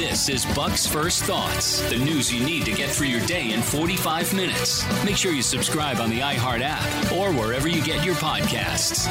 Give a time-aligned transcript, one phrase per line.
[0.00, 3.60] This is Buck's First Thoughts, the news you need to get through your day in
[3.60, 5.04] 45 minutes.
[5.04, 9.06] Make sure you subscribe on the iHeart app or wherever you get your podcasts.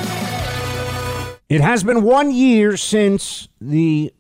[1.48, 4.12] It has been one year since the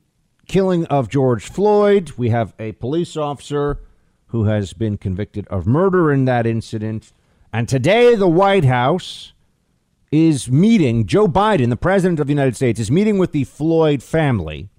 [0.47, 2.11] killing of George Floyd.
[2.17, 3.79] We have a police officer
[4.27, 7.11] who has been convicted of murder in that incident.
[7.51, 9.33] And today, the White House
[10.11, 14.03] is meeting, Joe Biden, the President of the United States, is meeting with the Floyd
[14.03, 14.69] family.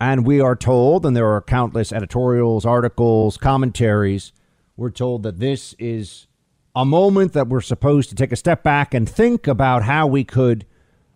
[0.00, 4.32] And we are told, and there are countless editorials, articles, commentaries,
[4.76, 6.26] we're told that this is
[6.74, 10.24] a moment that we're supposed to take a step back and think about how we
[10.24, 10.66] could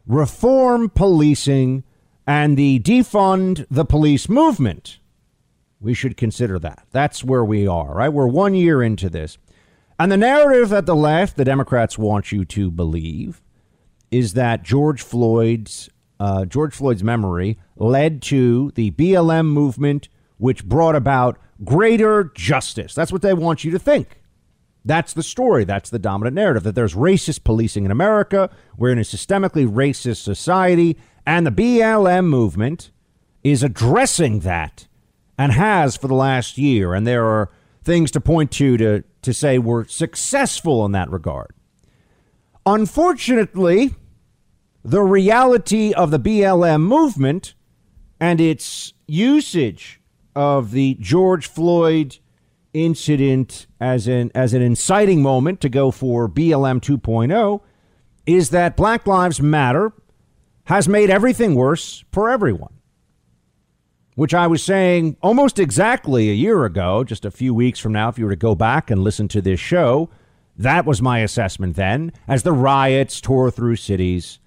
[0.06, 1.82] reform policing
[2.26, 5.00] and the defund the police movement.
[5.80, 6.86] We should consider that.
[6.92, 8.12] That's where we are, right?
[8.12, 9.38] We're one year into this.
[9.98, 13.42] And the narrative at the left, the Democrats want you to believe,
[14.10, 15.90] is that George Floyd's
[16.20, 22.94] uh, George Floyd's memory led to the BLM movement, which brought about greater justice.
[22.94, 24.20] That's what they want you to think.
[24.84, 25.64] That's the story.
[25.64, 28.50] That's the dominant narrative that there's racist policing in America.
[28.76, 30.96] We're in a systemically racist society.
[31.26, 32.90] And the BLM movement
[33.44, 34.86] is addressing that
[35.36, 36.94] and has for the last year.
[36.94, 37.50] And there are
[37.82, 41.54] things to point to to, to say we're successful in that regard.
[42.64, 43.94] Unfortunately,
[44.84, 47.54] the reality of the BLM movement
[48.20, 50.00] and its usage
[50.34, 52.18] of the George Floyd
[52.72, 57.60] incident as an as an inciting moment to go for BLM 2.0
[58.26, 59.92] is that Black Lives Matter
[60.64, 62.74] has made everything worse for everyone.
[64.16, 68.08] Which I was saying almost exactly a year ago, just a few weeks from now,
[68.08, 70.10] if you were to go back and listen to this show,
[70.56, 74.40] that was my assessment then, as the riots tore through cities,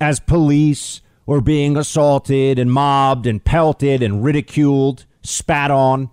[0.00, 6.10] as police were being assaulted and mobbed and pelted and ridiculed, spat on.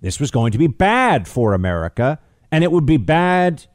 [0.00, 2.18] This was going to be bad for America,
[2.50, 3.66] and it would be bad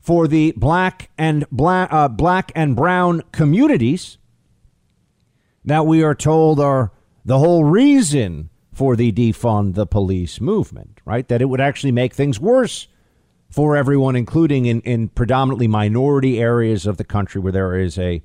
[0.00, 4.18] for the black and black, uh, black and brown communities
[5.64, 6.92] that we are told are
[7.24, 11.26] the whole reason for the defund the police movement, right?
[11.28, 12.88] That it would actually make things worse
[13.48, 18.22] for everyone, including in, in predominantly minority areas of the country where there is a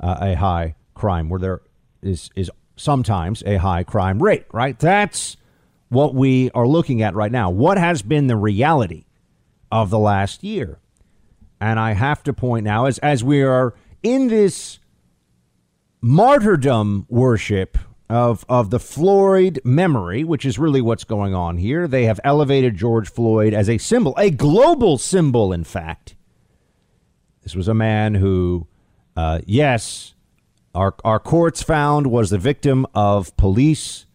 [0.00, 1.60] uh, a high crime, where there
[2.02, 4.78] is is sometimes a high crime rate, right?
[4.78, 5.36] That's
[5.88, 7.50] what we are looking at right now.
[7.50, 9.04] What has been the reality
[9.70, 10.78] of the last year?
[11.60, 14.78] And I have to point now, as as we are in this
[16.00, 17.76] martyrdom worship
[18.08, 21.86] of of the Floyd memory, which is really what's going on here.
[21.86, 26.16] They have elevated George Floyd as a symbol, a global symbol, in fact.
[27.42, 28.66] This was a man who,
[29.20, 30.14] uh, yes,
[30.74, 34.06] our our courts found was the victim of police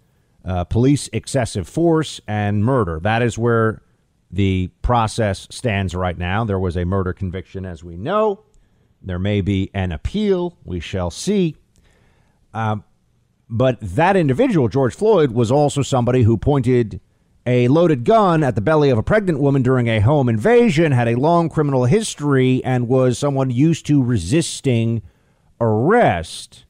[0.43, 2.99] uh, police excessive force and murder.
[2.99, 3.83] That is where
[4.31, 6.43] the process stands right now.
[6.43, 8.45] There was a murder conviction, as we know.
[8.99, 10.57] There may be an appeal.
[10.63, 11.55] We shall see.
[12.53, 12.83] Um,
[13.47, 16.99] but that individual, George Floyd, was also somebody who pointed
[17.45, 21.07] a loaded gun at the belly of a pregnant woman during a home invasion, had
[21.07, 25.01] a long criminal history, and was someone used to resisting
[25.61, 26.65] arrest.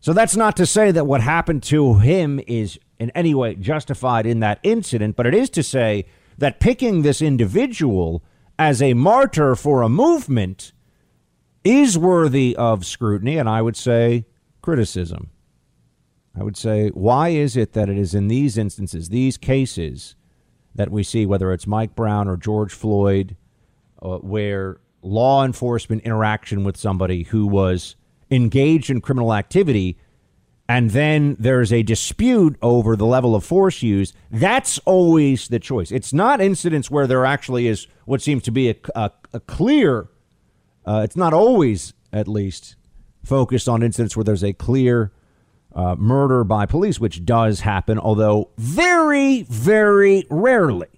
[0.00, 4.26] So that's not to say that what happened to him is in any way justified
[4.26, 6.06] in that incident, but it is to say
[6.38, 8.22] that picking this individual
[8.58, 10.72] as a martyr for a movement
[11.64, 14.26] is worthy of scrutiny, and I would say
[14.62, 15.30] criticism.
[16.36, 20.16] I would say, why is it that it is in these instances, these cases,
[20.74, 23.36] that we see, whether it's Mike Brown or George Floyd,
[24.02, 27.94] uh, where law enforcement interaction with somebody who was
[28.30, 29.96] engaged in criminal activity,
[30.68, 35.92] and then there's a dispute over the level of force used, that's always the choice.
[35.92, 40.08] It's not incidents where there actually is what seems to be a, a, a clear,
[40.84, 42.74] uh, it's not always, at least,
[43.22, 45.12] focused on incidents where there's a clear
[45.74, 50.88] uh, murder by police, which does happen, although very, very rarely.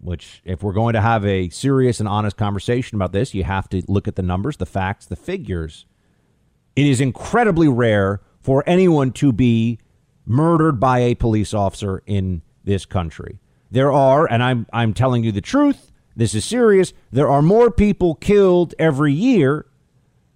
[0.00, 3.68] Which, if we're going to have a serious and honest conversation about this, you have
[3.70, 5.86] to look at the numbers, the facts, the figures.
[6.74, 9.78] It is incredibly rare for anyone to be
[10.26, 13.38] murdered by a police officer in this country.
[13.70, 17.70] There are, and I'm, I'm telling you the truth, this is serious, there are more
[17.70, 19.66] people killed every year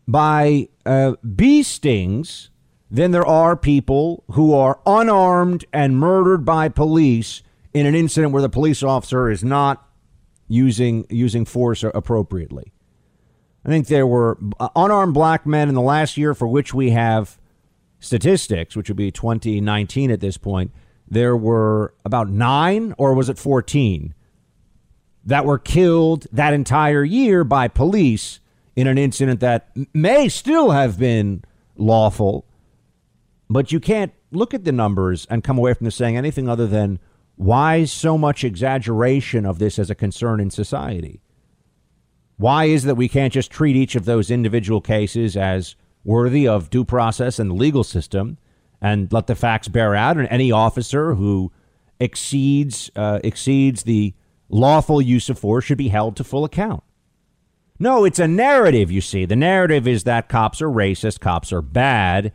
[0.09, 2.51] by uh, bee stings
[2.97, 7.43] than there are people who are unarmed and murdered by police
[7.75, 9.87] in an incident where the police officer is not
[10.49, 12.73] using using force appropriately.
[13.67, 16.91] I think there were uh, unarmed black men in the last year for which we
[16.91, 17.39] have
[17.99, 20.73] statistics, which would be 2019 at this point,
[21.07, 24.15] there were about nine, or was it 14,
[25.25, 28.41] that were killed that entire year by police
[28.75, 31.43] in an incident that may still have been
[31.77, 32.46] lawful.
[33.49, 36.67] But you can't look at the numbers and come away from this saying anything other
[36.67, 36.99] than
[37.37, 41.21] why so much exaggeration of this as a concern in society?
[42.39, 46.71] Why is that we can't just treat each of those individual cases as worthy of
[46.71, 48.39] due process and the legal system
[48.81, 51.53] and let the facts bear out and any officer who
[51.99, 54.15] exceeds uh, exceeds the
[54.49, 56.83] lawful use of force should be held to full account.
[57.79, 59.25] No, it's a narrative, you see.
[59.25, 62.33] The narrative is that cops are racist, cops are bad,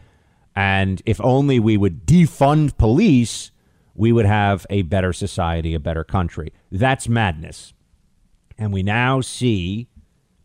[0.61, 3.49] and if only we would defund police,
[3.95, 6.53] we would have a better society, a better country.
[6.71, 7.73] That's madness.
[8.59, 9.87] And we now see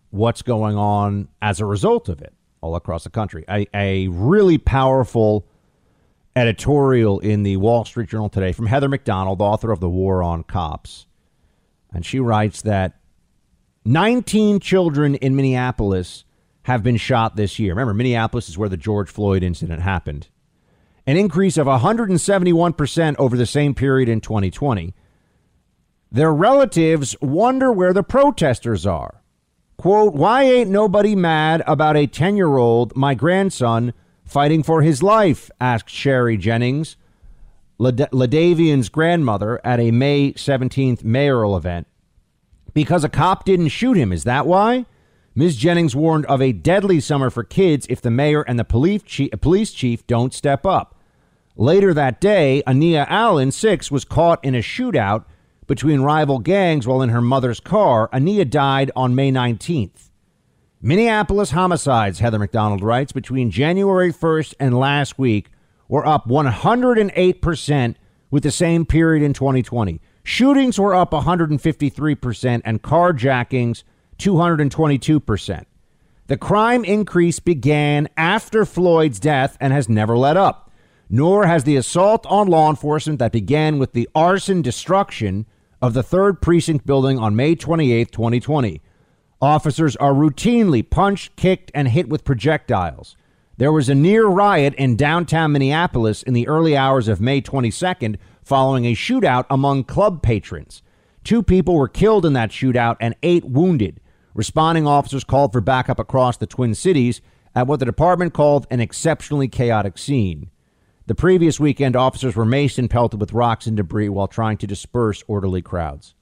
[0.08, 2.32] what's going on as a result of it
[2.62, 3.44] all across the country.
[3.46, 5.46] A, a really powerful
[6.34, 10.22] editorial in the Wall Street Journal today from Heather Mac Donald, author of The War
[10.22, 11.04] on Cops.
[11.92, 12.98] And she writes that
[13.84, 16.24] 19 children in Minneapolis
[16.66, 17.72] have been shot this year.
[17.72, 20.26] Remember, Minneapolis is where the George Floyd incident happened.
[21.06, 24.92] An increase of 171% over the same period in 2020.
[26.10, 29.22] Their relatives wonder where the protesters are.
[29.76, 33.92] Quote, why ain't nobody mad about a 10 year old, my grandson,
[34.24, 35.48] fighting for his life?
[35.60, 36.96] asked Sherry Jennings,
[37.78, 41.86] LaDavian's grandmother, at a May 17th mayoral event.
[42.74, 44.84] Because a cop didn't shoot him, is that why?
[45.38, 45.56] Ms.
[45.56, 49.30] Jennings warned of a deadly summer for kids if the mayor and the police chief,
[49.42, 50.98] police chief don't step up.
[51.56, 55.26] Later that day, Aniya Allen, six, was caught in a shootout
[55.66, 58.08] between rival gangs while in her mother's car.
[58.14, 60.08] Aniya died on May 19th.
[60.80, 65.50] Minneapolis homicides, Heather Mac Donald writes, between January 1st and last week
[65.86, 67.94] were up 108%
[68.30, 70.00] with the same period in 2020.
[70.22, 73.82] Shootings were up 153% and carjackings
[74.18, 75.64] 222%.
[76.28, 80.70] The crime increase began after Floyd's death and has never let up.
[81.08, 85.46] Nor has the assault on law enforcement that began with the arson destruction
[85.80, 88.80] of the 3rd Precinct building on May 28, 2020.
[89.40, 93.16] Officers are routinely punched, kicked, and hit with projectiles.
[93.58, 98.16] There was a near riot in downtown Minneapolis in the early hours of May 22nd
[98.42, 100.82] following a shootout among club patrons.
[101.24, 104.00] Two people were killed in that shootout and eight wounded.
[104.36, 107.22] Responding officers called for backup across the Twin Cities
[107.54, 110.50] at what the department called an exceptionally chaotic scene.
[111.06, 114.66] The previous weekend, officers were maced and pelted with rocks and debris while trying to
[114.66, 116.14] disperse orderly crowds.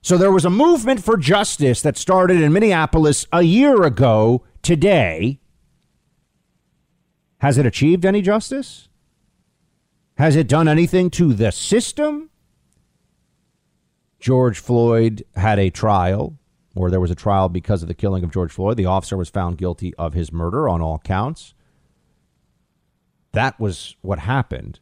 [0.00, 5.38] So there was a movement for justice that started in Minneapolis a year ago today.
[7.38, 8.88] Has it achieved any justice?
[10.16, 12.30] Has it done anything to the system?
[14.18, 16.37] George Floyd had a trial,
[16.78, 18.76] or there was a trial because of the killing of George Floyd.
[18.76, 21.52] The officer was found guilty of his murder on all counts.
[23.32, 24.78] That was what happened.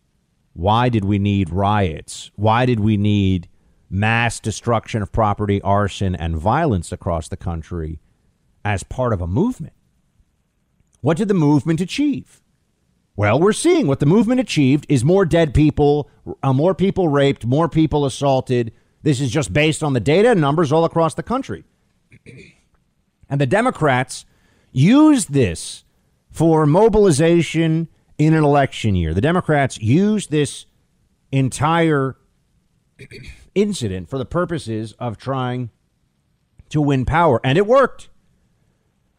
[0.52, 2.30] Why did we need riots?
[2.36, 3.48] Why did we need
[3.88, 7.98] mass destruction of property, arson, and violence across the country
[8.62, 9.72] as part of a movement?
[11.00, 12.42] What did the movement achieve?
[13.16, 16.10] Well, we're seeing what the movement achieved is more dead people,
[16.42, 18.72] uh, more people raped, more people assaulted.
[19.02, 21.64] This is just based on the data and numbers all across the country.
[23.28, 24.24] and the Democrats
[24.72, 25.84] used this
[26.30, 29.14] for mobilization in an election year.
[29.14, 30.66] The Democrats used this
[31.32, 32.16] entire
[33.54, 35.70] incident for the purposes of trying
[36.70, 38.08] to win power, and it worked.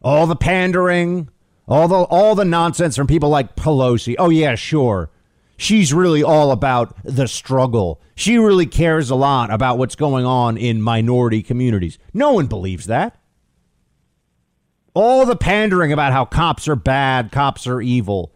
[0.00, 1.28] All the pandering,
[1.66, 4.14] all the all the nonsense from people like Pelosi.
[4.18, 5.10] Oh yeah, sure.
[5.58, 8.00] She's really all about the struggle.
[8.14, 11.98] She really cares a lot about what's going on in minority communities.
[12.14, 13.20] No one believes that.
[14.94, 18.32] All the pandering about how cops are bad, cops are evil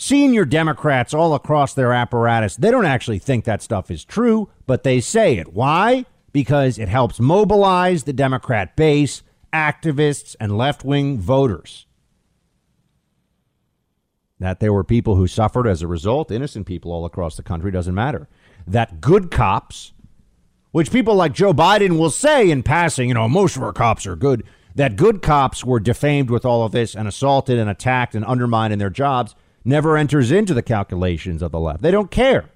[0.00, 4.82] senior Democrats all across their apparatus, they don't actually think that stuff is true, but
[4.82, 5.52] they say it.
[5.52, 6.06] Why?
[6.32, 11.86] Because it helps mobilize the Democrat base, activists, and left wing voters.
[14.40, 17.70] That there were people who suffered as a result, innocent people all across the country,
[17.70, 18.28] doesn't matter.
[18.66, 19.92] That good cops,
[20.72, 24.06] which people like Joe Biden will say in passing, you know, most of our cops
[24.06, 24.42] are good,
[24.74, 28.72] that good cops were defamed with all of this and assaulted and attacked and undermined
[28.72, 31.82] in their jobs never enters into the calculations of the left.
[31.82, 32.46] They don't care.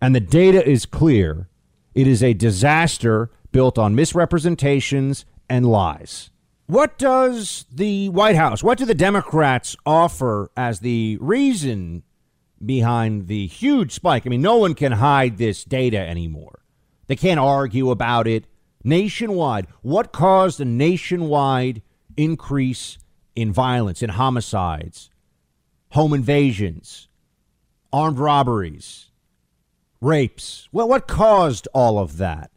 [0.00, 1.48] and the data is clear.
[1.94, 6.30] It is a disaster built on misrepresentations and lies.
[6.66, 12.02] What does the White House, what do the Democrats offer as the reason
[12.64, 14.26] behind the huge spike?
[14.26, 16.60] I mean, no one can hide this data anymore.
[17.06, 18.46] They can't argue about it
[18.82, 19.66] nationwide.
[19.82, 21.82] What caused a nationwide
[22.16, 22.98] increase
[23.34, 25.10] in violence, in homicides,
[25.90, 27.08] home invasions,
[27.92, 29.10] armed robberies,
[30.00, 30.68] rapes?
[30.72, 32.50] Well, what caused all of that?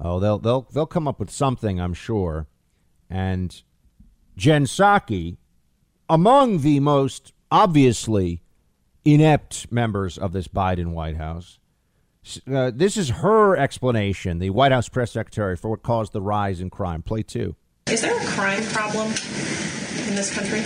[0.00, 2.48] Oh, they'll they'll they'll come up with something, I'm sure.
[3.08, 3.62] And
[4.36, 5.36] Jen Psaki,
[6.08, 8.41] among the most obviously
[9.04, 11.58] inept members of this Biden White House,
[12.52, 16.60] uh, this is her explanation, the White House press secretary, for what caused the rise
[16.60, 17.02] in crime.
[17.02, 17.56] Play two.
[17.88, 20.60] Is there a crime problem in this country?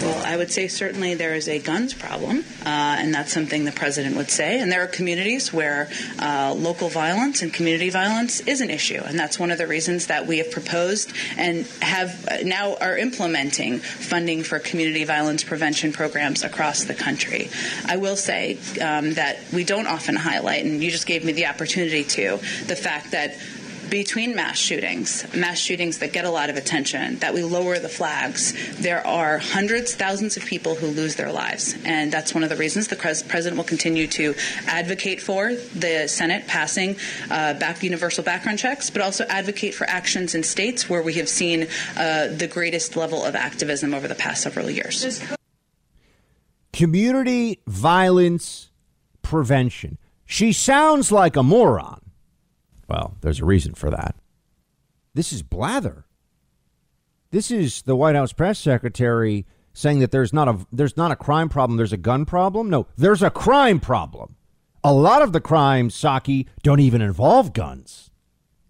[0.00, 3.72] Well, I would say certainly there is a guns problem, uh, and that's something the
[3.72, 4.58] president would say.
[4.58, 9.18] And there are communities where uh, local violence and community violence is an issue, and
[9.18, 13.78] that's one of the reasons that we have proposed and have uh, now are implementing
[13.78, 17.50] funding for community violence prevention programs across the country.
[17.84, 21.46] I will say um, that we don't often highlight, and you just gave me the
[21.46, 23.36] opportunity to, the fact that
[23.90, 27.88] between mass shootings, mass shootings that get a lot of attention, that we lower the
[27.88, 31.74] flags, there are hundreds, thousands of people who lose their lives.
[31.84, 34.34] And that's one of the reasons the president will continue to
[34.66, 36.96] advocate for the Senate passing
[37.30, 41.28] uh, back universal background checks, but also advocate for actions in states where we have
[41.28, 41.66] seen
[41.96, 45.22] uh, the greatest level of activism over the past several years.
[46.72, 48.70] Community violence
[49.22, 49.98] prevention.
[50.24, 51.99] She sounds like a moron.
[52.90, 54.16] Well, there's a reason for that.
[55.14, 56.06] This is blather.
[57.30, 61.16] This is the White House press secretary saying that there's not a there's not a
[61.16, 62.68] crime problem, there's a gun problem.
[62.68, 64.34] No, there's a crime problem.
[64.82, 68.10] A lot of the crimes, Psaki, don't even involve guns.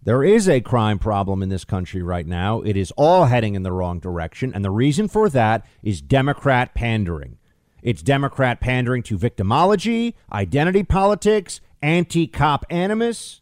[0.03, 2.61] There is a crime problem in this country right now.
[2.61, 6.75] It is all heading in the wrong direction, and the reason for that is Democrat
[6.75, 7.37] pandering.
[7.81, 13.40] It's Democrat pandering to victimology, identity politics, anti-cop animus.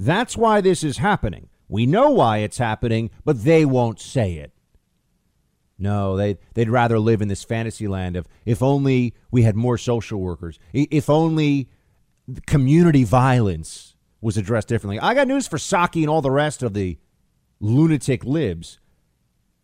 [0.00, 1.50] That's why this is happening.
[1.68, 4.50] We know why it's happening, but they won't say it.
[5.78, 9.76] No, they, they'd rather live in this fantasy land of if only we had more
[9.76, 11.68] social workers, if only
[12.46, 14.98] community violence was addressed differently.
[14.98, 16.96] I got news for Psaki and all the rest of the
[17.60, 18.78] lunatic libs.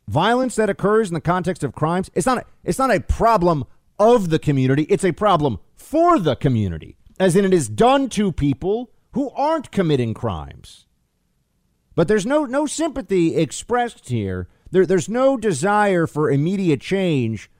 [0.06, 3.64] Violence that occurs in the context of crimes, it's not a, it's not a problem
[3.98, 6.98] of the community, it's a problem for the community.
[7.18, 10.84] As in it is done to people who aren't committing crimes.
[11.94, 14.46] But there's no, no sympathy expressed here.
[14.70, 17.50] There, there's no desire for immediate change,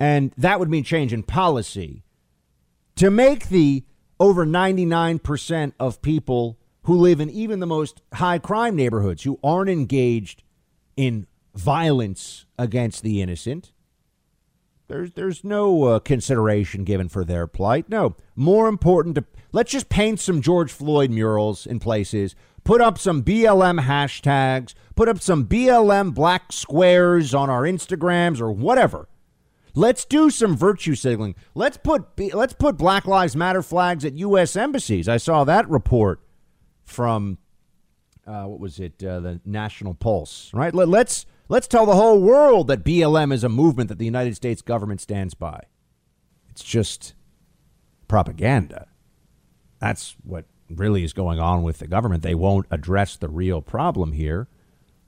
[0.00, 2.02] and that would mean change in policy.
[2.94, 3.84] To make the
[4.18, 9.68] over 99% of people who live in even the most high crime neighborhoods who aren't
[9.68, 10.44] engaged
[10.96, 13.70] in violence against the innocent,
[14.88, 17.88] There's there's no uh, consideration given for their plight.
[17.88, 22.98] No, more important to let's just paint some George Floyd murals in places, put up
[22.98, 29.08] some BLM hashtags, put up some BLM black squares on our Instagrams or whatever.
[29.74, 31.34] Let's do some virtue signaling.
[31.54, 34.56] Let's put let's put Black Lives Matter flags at U.S.
[34.56, 35.08] embassies.
[35.08, 36.20] I saw that report
[36.84, 37.38] from
[38.26, 39.02] uh, what was it?
[39.04, 40.74] Uh, the National Pulse, right?
[40.74, 44.36] Let, let's let's tell the whole world that BLM is a movement that the United
[44.36, 45.62] States government stands by.
[46.50, 47.14] It's just
[48.08, 48.88] propaganda.
[49.78, 52.22] That's what really is going on with the government.
[52.22, 54.48] They won't address the real problem here,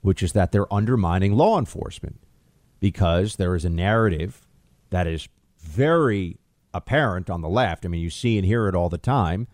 [0.01, 2.19] which is that they're undermining law enforcement
[2.79, 4.47] because there is a narrative
[4.89, 5.27] that is
[5.59, 6.37] very
[6.73, 7.85] apparent on the left.
[7.85, 9.47] I mean, you see and hear it all the time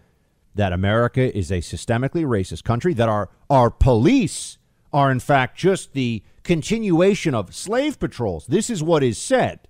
[0.53, 4.57] that America is a systemically racist country, that our, our police
[4.93, 8.45] are, in fact, just the continuation of slave patrols.
[8.47, 9.67] This is what is said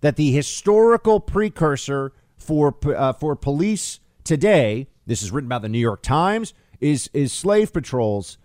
[0.00, 5.78] that the historical precursor for, uh, for police today, this is written by the New
[5.78, 8.38] York Times, is, is slave patrols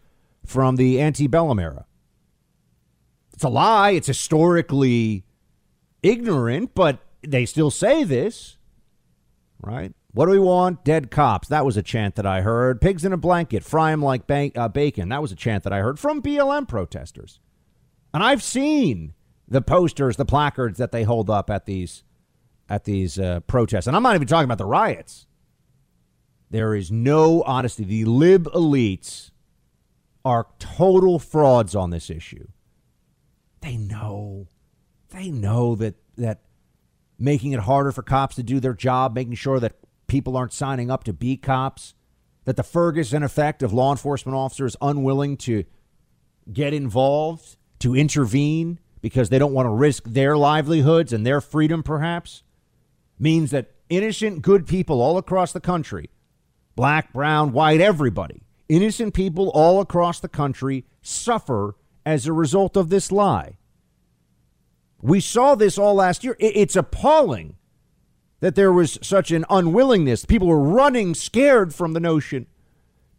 [0.46, 1.86] from the antebellum era.
[3.34, 3.92] It's a lie.
[3.92, 5.24] It's historically
[6.02, 8.58] ignorant, but they still say this,
[9.62, 9.94] right?
[10.14, 10.84] What do we want?
[10.84, 11.48] Dead cops.
[11.48, 12.82] That was a chant that I heard.
[12.82, 13.64] Pigs in a blanket.
[13.64, 15.10] Fry them like ba- uh, bacon.
[15.10, 17.40] That was a chant that I heard from BLM protesters.
[18.14, 19.14] And I've seen
[19.48, 22.04] the posters, the placards that they hold up at these
[22.70, 23.88] at these uh, protests.
[23.88, 25.28] And I'm not even talking about the riots.
[26.50, 27.84] There is no honesty.
[27.84, 29.32] The lib elites
[30.24, 32.48] are total frauds on this issue.
[33.62, 34.48] They know.
[35.10, 36.42] They know that that
[37.20, 39.76] making it harder for cops to do their job, making sure that
[40.08, 41.94] people aren't signing up to be cops,
[42.46, 45.64] that the Ferguson effect of law enforcement officers unwilling to
[46.52, 51.84] get involved, to intervene because they don't want to risk their livelihoods and their freedom,
[51.84, 52.44] perhaps,
[53.20, 56.10] means that innocent, good people all across the country,
[56.76, 62.90] black, brown, white, everybody, innocent people all across the country suffer as a result of
[62.90, 63.58] this lie.
[65.02, 66.36] We saw this all last year.
[66.40, 67.56] It's appalling
[68.40, 70.26] that there was such an unwillingness.
[70.26, 72.48] People were running scared from the notion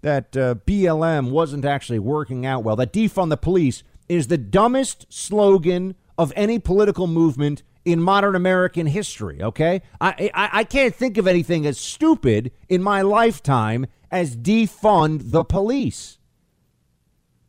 [0.02, 5.06] that uh, BLM wasn't actually working out well, that defund the police is the dumbest
[5.08, 9.82] slogan of any political movement in modern American history, okay?
[10.00, 15.44] I, I, I can't think of anything as stupid in my lifetime as defund the
[15.44, 16.18] police.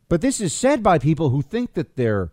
[0.08, 2.32] But this is said by people who think that they're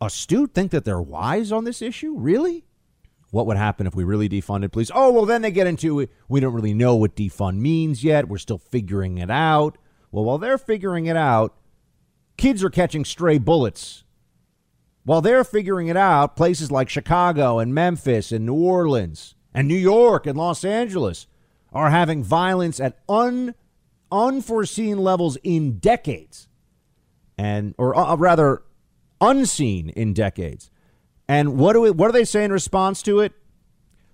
[0.00, 2.14] astute, think that they're wise on this issue.
[2.16, 2.64] Really?
[3.30, 4.90] what would happen if we really defunded police?
[4.94, 6.10] Oh, well, then they get into it.
[6.28, 8.28] We don't really know what defund means yet.
[8.28, 9.78] We're still figuring it out.
[10.10, 11.54] Well, while they're figuring it out,
[12.40, 14.02] kids are catching stray bullets.
[15.04, 19.76] While they're figuring it out, places like Chicago and Memphis and New Orleans and New
[19.76, 21.26] York and Los Angeles
[21.72, 23.54] are having violence at un,
[24.10, 26.48] unforeseen levels in decades.
[27.36, 28.62] And or uh, rather
[29.20, 30.70] unseen in decades.
[31.28, 33.32] And what do we, what do they say in response to it?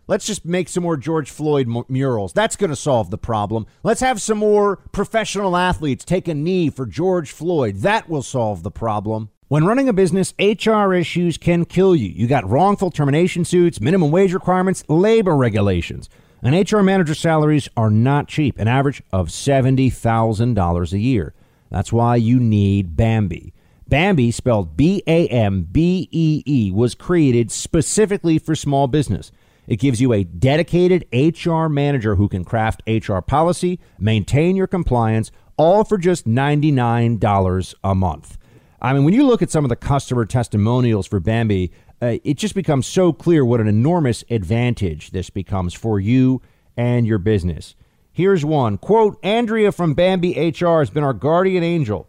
[0.08, 2.32] Let's just make some more George Floyd murals.
[2.32, 3.66] That's going to solve the problem.
[3.82, 7.76] Let's have some more professional athletes take a knee for George Floyd.
[7.78, 9.30] That will solve the problem.
[9.48, 12.08] When running a business, HR issues can kill you.
[12.08, 16.08] You got wrongful termination suits, minimum wage requirements, labor regulations.
[16.42, 21.34] And HR manager salaries are not cheap, an average of $70,000 a year.
[21.70, 23.52] That's why you need Bambee.
[23.88, 29.30] Bambee, spelled B A M B E E, was created specifically for small business.
[29.66, 35.30] It gives you a dedicated HR manager who can craft HR policy, maintain your compliance,
[35.56, 38.38] all for just $99 a month.
[38.80, 42.34] I mean, when you look at some of the customer testimonials for Bambee, uh, it
[42.34, 46.42] just becomes so clear what an enormous advantage this becomes for you
[46.76, 47.74] and your business.
[48.12, 52.06] Here's one quote Andrea from Bambee HR has been our guardian angel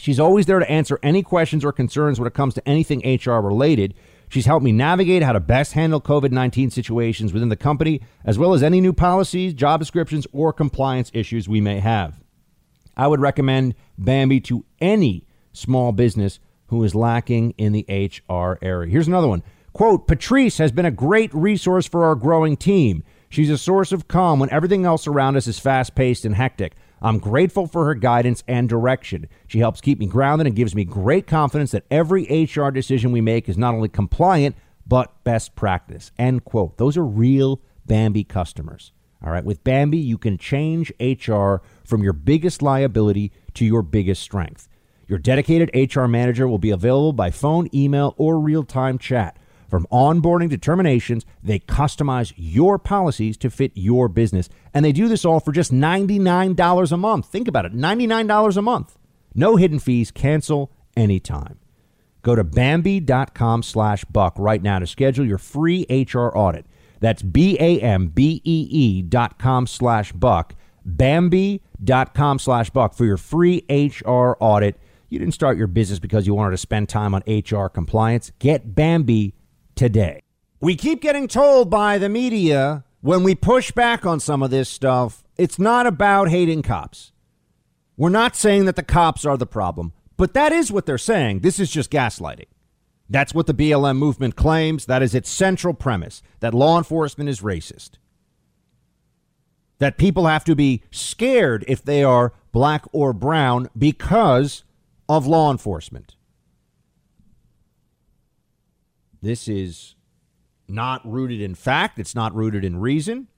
[0.00, 3.40] She's always there to answer any questions or concerns when it comes to anything HR
[3.40, 3.94] related.
[4.30, 8.38] She's helped me navigate how to best handle COVID 19 situations within the company, as
[8.38, 12.20] well as any new policies, job descriptions, or compliance issues we may have.
[12.96, 16.38] I would recommend Bambee to any small business
[16.68, 18.88] who is lacking in the HR area.
[18.88, 19.42] Here's another one.
[19.72, 23.02] Quote Patrice has been a great resource for our growing team.
[23.28, 26.74] She's a source of calm when everything else around us is fast paced and hectic.
[27.02, 29.28] I'm grateful for her guidance and direction.
[29.46, 33.20] She helps keep me grounded and gives me great confidence that every HR decision we
[33.20, 36.12] make is not only compliant, but best practice.
[36.18, 36.76] End quote.
[36.76, 38.92] Those are real Bambee customers.
[39.24, 39.44] All right.
[39.44, 44.68] With Bambee, you can change HR from your biggest liability to your biggest strength.
[45.08, 49.36] Your dedicated HR manager will be available by phone, email, or real time chat.
[49.70, 54.48] From onboarding to terminations, they customize your policies to fit your business.
[54.74, 57.26] And they do this all for just $99 a month.
[57.26, 58.98] Think about it $99 a month.
[59.34, 60.10] No hidden fees.
[60.10, 61.58] Cancel anytime.
[62.22, 66.66] Go to Bambee.com slash buck right now to schedule your free HR audit.
[67.00, 70.54] That's B A M B E E dot com slash buck.
[70.84, 74.78] Bambee.com slash buck for your free HR audit.
[75.08, 78.32] You didn't start your business because you wanted to spend time on HR compliance.
[78.38, 79.34] Get Bambee
[79.80, 80.20] today.
[80.60, 84.68] We keep getting told by the media when we push back on some of this
[84.68, 87.12] stuff, it's not about hating cops.
[87.96, 91.40] We're not saying that the cops are the problem, but that is what they're saying.
[91.40, 92.48] This is just gaslighting.
[93.08, 94.84] That's what the BLM movement claims.
[94.84, 97.92] That is its central premise that law enforcement is racist.
[99.78, 104.62] That people have to be scared if they are black or brown because
[105.08, 106.16] of law enforcement.
[109.22, 109.94] This is
[110.68, 113.28] not rooted in fact, it's not rooted in reason.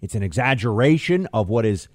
[0.00, 1.88] It's an exaggeration of what is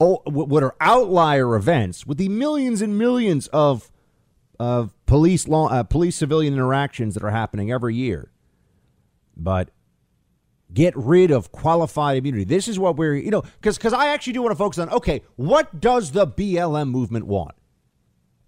[0.00, 3.90] oh, what are outlier events with the millions and millions of
[4.58, 8.30] of police law uh, police civilian interactions that are happening every year.
[9.36, 9.70] But
[10.72, 12.44] get rid of qualified immunity.
[12.44, 14.88] This is what we're, you know, cuz cuz I actually do want to focus on
[14.90, 17.54] okay, what does the BLM movement want?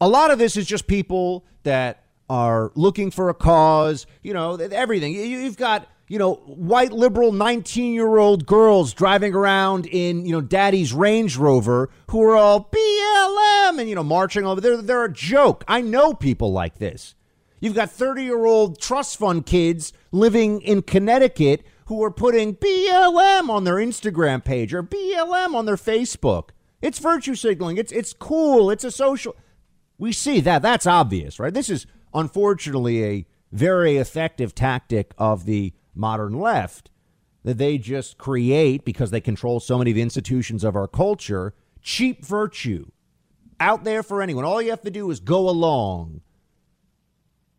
[0.01, 4.55] A lot of this is just people that are looking for a cause, you know,
[4.57, 5.15] everything.
[5.15, 10.41] You've got, you know, white liberal 19 year old girls driving around in, you know,
[10.41, 14.61] daddy's Range Rover who are all BLM and, you know, marching over.
[14.61, 15.65] They're, they're a joke.
[15.69, 17.15] I know people like this.
[17.61, 23.49] You've got 30 year old trust fund kids living in Connecticut who are putting BLM
[23.49, 26.51] on their Instagram page or BLM on their Facebook.
[26.83, 27.79] It's virtue signaling.
[27.79, 28.71] It's, it's cool.
[28.71, 29.35] It's a social.
[29.99, 30.63] We see that.
[30.63, 31.55] That's obvious, right?
[31.55, 31.87] This is
[32.17, 36.91] unfortunately, a very effective tactic of the modern left
[37.45, 41.55] that they just create because they control so many of the institutions of our culture
[41.81, 42.87] cheap virtue
[43.61, 44.45] out there for anyone.
[44.45, 46.23] All you have to do is go along.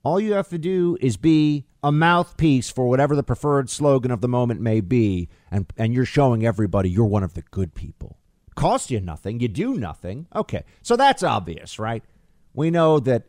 [0.03, 4.21] All you have to do is be a mouthpiece for whatever the preferred slogan of
[4.21, 8.17] the moment may be, and, and you're showing everybody you're one of the good people.
[8.55, 10.27] Cost you nothing, you do nothing.
[10.35, 12.03] Okay, so that's obvious, right?
[12.53, 13.23] We know that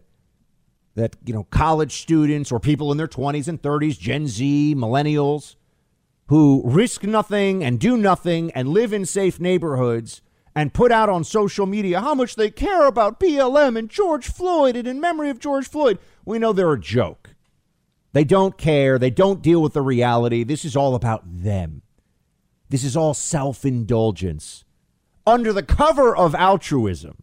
[0.99, 5.55] that you know college students or people in their 20s and 30s, Gen Z, millennials
[6.27, 10.21] who risk nothing and do nothing and live in safe neighborhoods
[10.55, 14.77] and put out on social media how much they care about BLM and George Floyd
[14.77, 15.99] and in memory of George Floyd.
[16.25, 17.31] We know they're a joke.
[18.13, 18.99] They don't care.
[18.99, 20.43] They don't deal with the reality.
[20.43, 21.83] This is all about them.
[22.69, 24.65] This is all self indulgence
[25.27, 27.23] under the cover of altruism,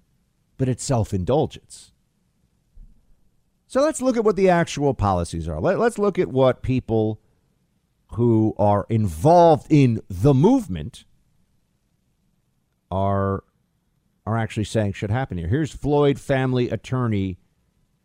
[0.58, 1.92] but it's self indulgence.
[3.68, 5.60] So let's look at what the actual policies are.
[5.60, 7.20] Let, us look at what people
[8.14, 11.06] who are involved in the movement
[12.92, 13.44] are
[14.28, 15.48] are actually saying should happen here.
[15.48, 17.38] Here's Floyd family attorney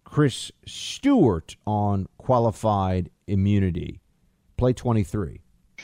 [0.05, 4.01] Chris Stewart on qualified immunity.
[4.57, 5.41] Play 23.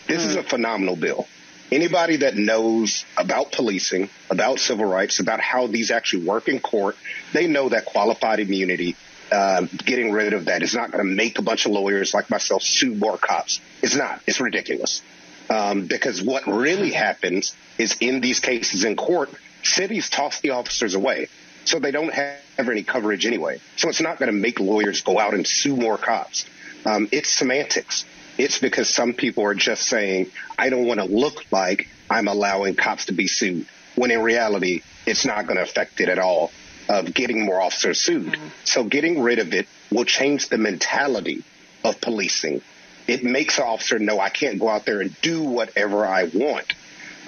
[0.06, 1.26] This is a phenomenal bill.
[1.72, 6.96] Anybody that knows about policing, about civil rights, about how these actually work in court,
[7.32, 8.96] they know that qualified immunity
[9.32, 12.30] uh, getting rid of that is not going to make a bunch of lawyers like
[12.30, 13.60] myself sue more cops.
[13.82, 14.20] It's not.
[14.26, 15.02] It's ridiculous.
[15.48, 19.30] Um, because what really happens is in these cases in court,
[19.62, 21.28] cities toss the officers away.
[21.64, 23.60] So they don't have any coverage anyway.
[23.76, 26.46] So it's not going to make lawyers go out and sue more cops.
[26.84, 28.04] Um, it's semantics.
[28.38, 32.76] It's because some people are just saying, I don't want to look like I'm allowing
[32.76, 33.66] cops to be sued.
[33.96, 36.52] When in reality, it's not going to affect it at all
[36.88, 38.33] of getting more officers sued.
[38.33, 38.49] Mm-hmm.
[38.64, 41.44] So getting rid of it will change the mentality
[41.85, 42.62] of policing.
[43.07, 46.75] It makes an officer know I can't go out there and do whatever I want,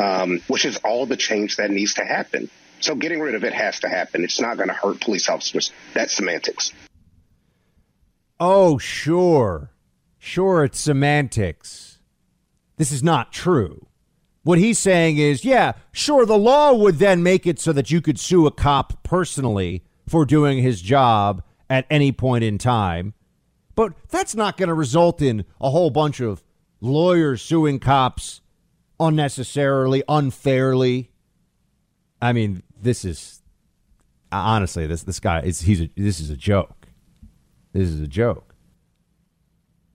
[0.01, 2.51] um, which is all the change that needs to happen.
[2.81, 4.25] So getting rid of it has to happen.
[4.25, 5.73] It's not going to hurt police officers.
[5.95, 6.73] That's semantics.
[8.41, 9.71] Oh, sure.
[10.19, 11.99] Sure, it's semantics.
[12.77, 13.88] This is not true.
[14.49, 18.01] What he's saying is, yeah, sure, the law would then make it so that you
[18.01, 23.13] could sue a cop personally for doing his job at any point in time.
[23.75, 26.43] But that's not going to result in a whole bunch of
[26.81, 28.41] lawyers suing cops
[28.99, 31.11] unnecessarily, unfairly.
[32.23, 33.43] I mean, this is
[34.33, 36.89] honestly this this guy is he's a, this is a joke.
[37.75, 38.55] This is a joke.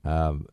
[0.05, 0.45] Um,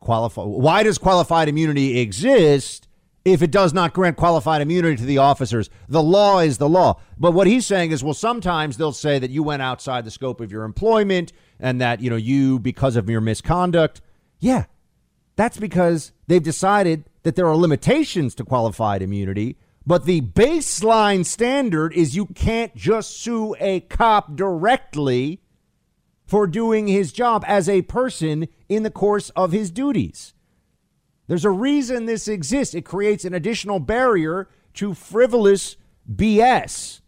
[0.00, 0.42] qualify.
[0.42, 2.86] Why does qualified immunity exist?
[3.26, 5.68] if it does not grant qualified immunity to the officers.
[5.88, 7.00] The law is the law.
[7.18, 10.40] But what he's saying is, well, sometimes they'll say that you went outside the scope
[10.40, 14.00] of your employment, and that, you know, you, because of your misconduct,
[14.38, 14.66] yeah,
[15.34, 19.56] that's because they've decided that there are limitations to qualified immunity.
[19.84, 25.40] But the baseline standard is you can't just sue a cop directly
[26.26, 30.34] for doing his job as a person in the course of his duties.
[31.28, 32.74] There's a reason this exists.
[32.74, 35.76] It creates an additional barrier to frivolous
[36.12, 37.00] BS.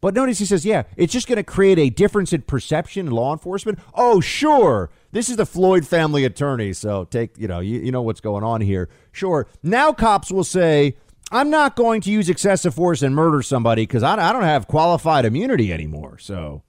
[0.00, 3.12] But notice he says, yeah, it's just going to create a difference in perception in
[3.12, 3.78] law enforcement.
[3.94, 4.90] Oh, sure.
[5.12, 6.72] This is the Floyd family attorney.
[6.72, 8.88] So take, you know, you, you know what's going on here.
[9.12, 9.46] Sure.
[9.62, 10.96] Now cops will say,
[11.30, 14.66] I'm not going to use excessive force and murder somebody because I, I don't have
[14.66, 16.18] qualified immunity anymore.
[16.18, 16.62] So,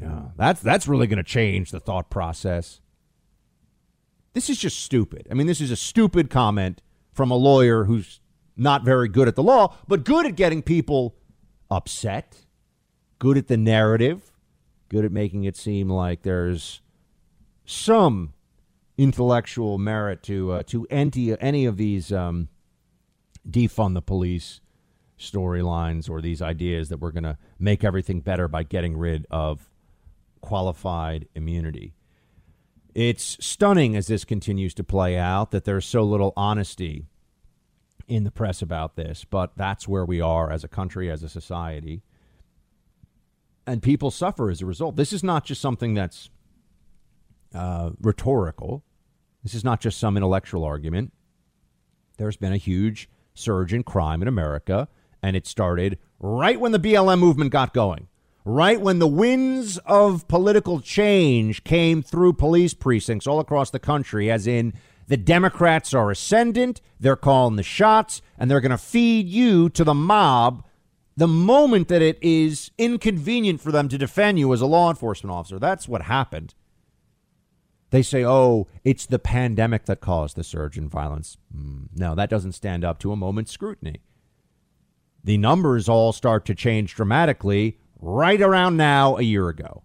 [0.00, 2.80] yeah, that's, that's really going to change the thought process.
[4.32, 5.26] This is just stupid.
[5.30, 6.82] I mean, this is a stupid comment
[7.12, 8.20] from a lawyer who's
[8.56, 11.16] not very good at the law, but good at getting people
[11.70, 12.46] upset,
[13.18, 14.32] good at the narrative,
[14.88, 16.80] good at making it seem like there's
[17.64, 18.34] some
[18.98, 22.48] intellectual merit to uh, to any any of these um,
[23.48, 24.60] defund the police
[25.18, 29.69] storylines or these ideas that we're going to make everything better by getting rid of
[30.40, 31.94] qualified immunity.
[32.94, 37.06] It's stunning as this continues to play out that there's so little honesty
[38.08, 41.28] in the press about this, but that's where we are as a country, as a
[41.28, 42.02] society.
[43.66, 44.96] And people suffer as a result.
[44.96, 46.30] This is not just something that's
[47.54, 48.82] uh, rhetorical.
[49.44, 51.12] This is not just some intellectual argument.
[52.18, 54.88] There's been a huge surge in crime in America,
[55.22, 58.08] and it started right when the BLM movement got going
[58.44, 64.30] right when the winds of political change came through police precincts all across the country,
[64.30, 64.72] as in
[65.08, 69.84] the Democrats are ascendant, they're calling the shots, and they're going to feed you to
[69.84, 70.64] the mob
[71.16, 75.34] the moment that it is inconvenient for them to defend you as a law enforcement
[75.34, 75.58] officer.
[75.58, 76.54] That's what happened.
[77.90, 81.36] They say, oh, it's the pandemic that caused the surge in violence.
[81.54, 84.00] Mm, no, that doesn't stand up to a moment's scrutiny.
[85.22, 89.82] The numbers all start to change dramatically right around now a year ago.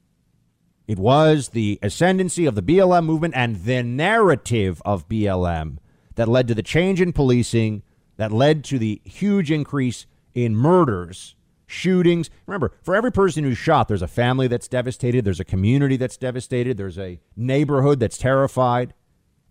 [0.88, 5.78] It was the ascendancy of the BLM movement and the narrative of BLM
[6.16, 7.84] that led to the change in policing,
[8.18, 12.30] that led to the huge increase in murders, shootings.
[12.46, 16.18] Remember, for every person who's shot, there's a family that's devastated, there's a community that's
[16.18, 18.94] devastated, there's a neighborhood that's terrified.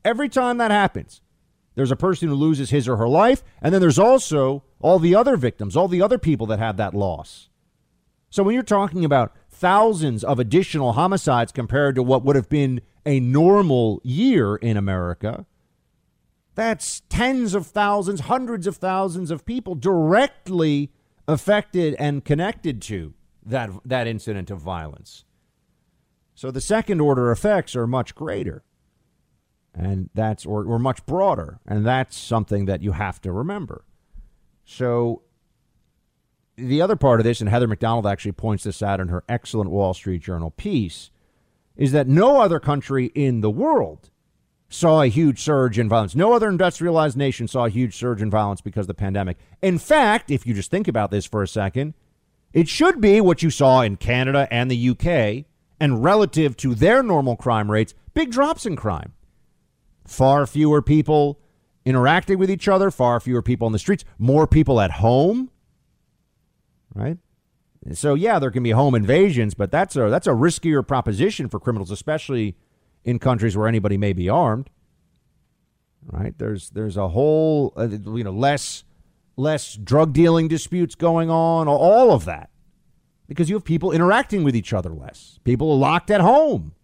[0.05, 1.21] Every time that happens,
[1.75, 5.15] there's a person who loses his or her life, and then there's also all the
[5.15, 7.49] other victims, all the other people that have that loss.
[8.35, 12.81] So when you're talking about thousands of additional homicides compared to what would have been
[13.07, 15.47] a normal year in America,
[16.57, 20.91] that's tens of thousands, hundreds of thousands of people directly
[21.29, 23.15] affected and connected to
[23.47, 25.25] that, that incident of violence.
[26.35, 28.65] So the second order effects are much greater.
[29.73, 31.61] And that's, or, or much broader.
[31.69, 33.85] And that's something that you have to remember.
[34.65, 35.23] So
[36.57, 39.25] the other part of this, and Heather Mac Donald actually points this out in her
[39.29, 41.11] excellent Wall Street Journal piece,
[41.77, 44.11] is that no other country in the world
[44.69, 46.15] saw a huge surge in violence.
[46.15, 49.37] No other industrialized nation saw a huge surge in violence because of the pandemic.
[49.63, 51.95] In fact, if you just think about this for a second,
[52.53, 55.47] it should be what you saw in Canada and the UK,
[55.81, 59.13] and relative to their normal crime rates, big drops in crime.
[60.07, 61.41] Far fewer people
[61.85, 65.51] interacting with each other, far fewer people on the streets, more people at home
[66.95, 67.19] right?
[67.93, 71.61] So yeah, there can be home invasions, but that's a that's a riskier proposition for
[71.61, 72.57] criminals, especially
[73.05, 74.71] in countries where anybody may be armed.
[76.07, 76.37] Right?
[76.39, 78.85] There's there's a whole uh, you know less
[79.37, 82.51] less drug dealing disputes going on, all of that,
[83.29, 85.39] because you have people interacting with each other less.
[85.45, 86.75] People are locked at home.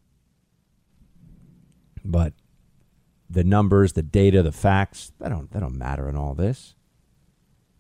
[2.05, 2.35] But
[3.29, 6.75] the numbers, the data, the facts, they don't they don't matter in all this.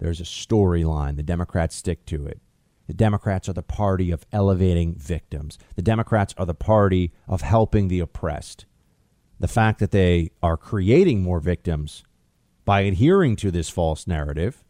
[0.00, 1.16] There's a storyline.
[1.16, 2.40] The Democrats stick to it.
[2.86, 5.58] The Democrats are the party of elevating victims.
[5.76, 8.64] The Democrats are the party of helping the oppressed.
[9.38, 12.02] The fact that they are creating more victims
[12.64, 14.64] by adhering to this false narrative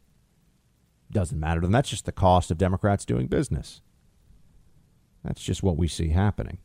[1.10, 1.72] doesn't matter to them.
[1.72, 3.80] That's just the cost of Democrats doing business.
[5.24, 6.58] That's just what we see happening.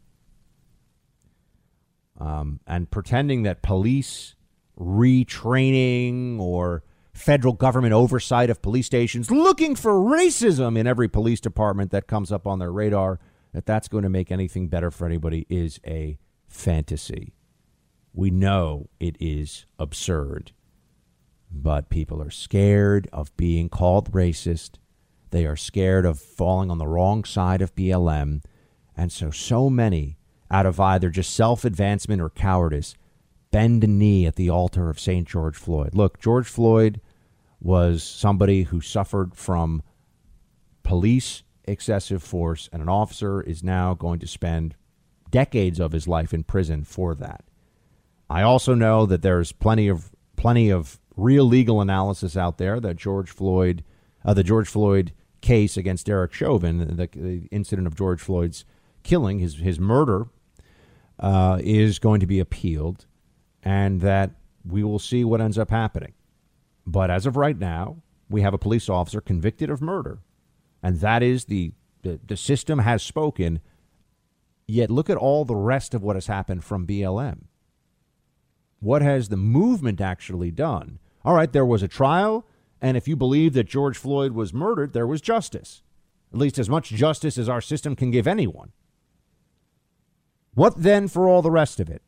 [2.19, 4.35] Um, and pretending that police
[4.79, 6.83] retraining or
[7.15, 12.31] federal government oversight of police stations, looking for racism in every police department that comes
[12.31, 13.19] up on their radar,
[13.53, 17.33] that that's going to make anything better for anybody is a fantasy.
[18.13, 20.51] We know it is absurd,
[21.49, 24.71] but people are scared of being called racist.
[25.31, 28.43] They are scared of falling on the wrong side of BLM.
[28.95, 30.17] And so, so many
[30.51, 32.95] out of either just self advancement or cowardice,
[33.51, 35.25] bend a knee at the altar of St.
[35.25, 35.95] George Floyd.
[35.95, 36.99] Look, George Floyd
[37.59, 39.81] was somebody who suffered from
[40.83, 44.75] police excessive force, and an officer is now going to spend
[45.31, 47.43] decades of his life in prison for that.
[48.29, 52.97] I also know that there's plenty of plenty of real legal analysis out there that
[52.97, 53.83] George Floyd,
[54.23, 58.65] uh, the George Floyd case against Derek Chauvin, the, the, incident of George Floyd's
[59.03, 60.27] killing, his his murder,
[61.19, 63.05] uh, is going to be appealed,
[63.63, 64.31] and that
[64.67, 66.13] we will see what ends up happening.
[66.85, 67.97] But as of right now,
[68.29, 70.19] we have a police officer convicted of murder,
[70.81, 73.59] and that is the the, the system has spoken.
[74.67, 77.45] Yet look at all the rest of what has happened from BLM.
[78.79, 80.99] What has the movement actually done?
[81.23, 82.47] All right, there was a trial,
[82.81, 85.81] and if you believe that George Floyd was murdered, there was justice.
[86.31, 88.71] At least as much justice as our system can give anyone.
[90.53, 92.01] What then for all the rest of it?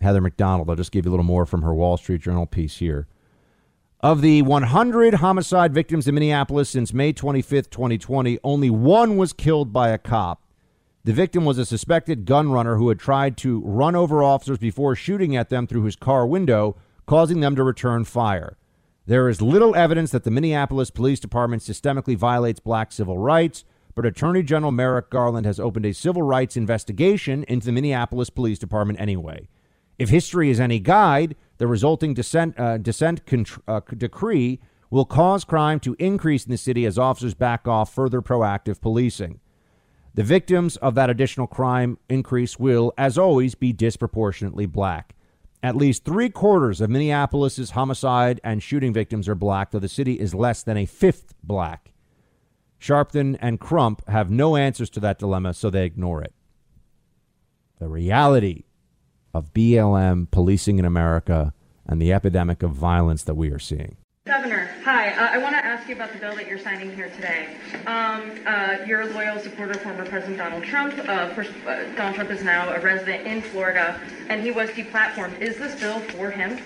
[0.00, 0.70] Heather Mac Donald.
[0.70, 3.06] I'll just give you a little more from her Wall Street Journal piece here.
[4.00, 9.72] Of the 100 homicide victims in Minneapolis since May 25th, 2020, only one was killed
[9.72, 10.44] by a cop.
[11.02, 14.94] The victim was a suspected gun runner who had tried to run over officers before
[14.94, 18.56] shooting at them through his car window, causing them to return fire.
[19.06, 24.06] There is little evidence that the Minneapolis Police Department systemically violates black civil rights, but
[24.06, 29.00] Attorney General Merrick Garland has opened a civil rights investigation into the Minneapolis Police Department
[29.00, 29.48] anyway.
[29.98, 35.44] If history is any guide, the resulting dissent, uh, dissent contr- uh, decree will cause
[35.44, 39.40] crime to increase in the city as officers back off further proactive policing.
[40.14, 45.14] The victims of that additional crime increase will, as always, be disproportionately black.
[45.62, 50.18] At least three quarters of Minneapolis's homicide and shooting victims are black, though the city
[50.18, 51.92] is less than a fifth black.
[52.80, 56.32] Sharpton and Crump have no answers to that dilemma, so they ignore it.
[57.80, 58.64] The reality
[59.34, 61.52] of BLM policing in America
[61.86, 63.96] and the epidemic of violence that we are seeing.
[64.26, 65.08] Governor, hi.
[65.14, 67.56] Uh, I want to ask you about the bill that you're signing here today.
[67.86, 70.92] Um, uh, you're a loyal supporter of former President Donald Trump.
[70.98, 75.40] Uh, course, uh, Donald Trump is now a resident in Florida, and he was deplatformed.
[75.40, 76.58] Is this bill for him?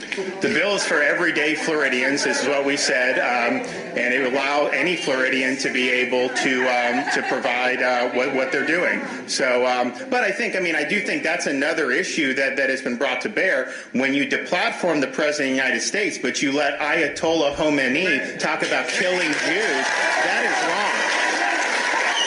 [0.00, 2.24] The bill is for everyday Floridians.
[2.26, 6.62] Is what we said, um, and it would allow any Floridian to be able to
[6.62, 9.02] um, to provide uh, what, what they're doing.
[9.28, 12.70] So, um, but I think, I mean, I do think that's another issue that, that
[12.70, 16.42] has been brought to bear when you deplatform the president of the United States, but
[16.42, 19.84] you let Ayatollah Khomeini talk about killing Jews.
[20.24, 22.26] That is wrong.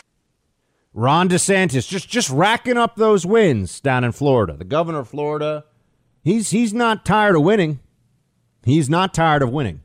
[0.94, 4.56] Ron DeSantis just just racking up those wins down in Florida.
[4.56, 5.66] The governor of Florida
[6.24, 7.80] he's he's not tired of winning.
[8.64, 9.82] He's not tired of winning.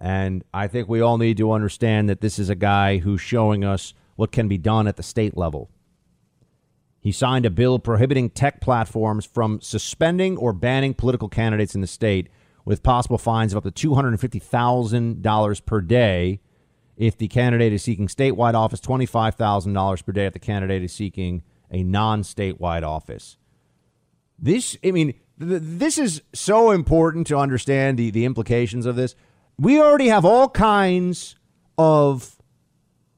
[0.00, 3.64] And I think we all need to understand that this is a guy who's showing
[3.64, 5.70] us what can be done at the state level.
[7.00, 11.86] He signed a bill prohibiting tech platforms from suspending or banning political candidates in the
[11.86, 12.28] state
[12.64, 16.40] with possible fines of up to $250,000 per day
[16.96, 21.42] if the candidate is seeking statewide office, $25,000 per day if the candidate is seeking
[21.70, 23.36] a non statewide office.
[24.38, 29.14] This, I mean, th- this is so important to understand the, the implications of this.
[29.58, 31.36] We already have all kinds
[31.76, 32.38] of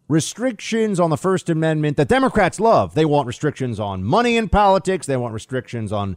[0.08, 2.94] restrictions on the First Amendment that Democrats love.
[2.94, 5.06] They want restrictions on money in politics.
[5.06, 6.16] They want restrictions on.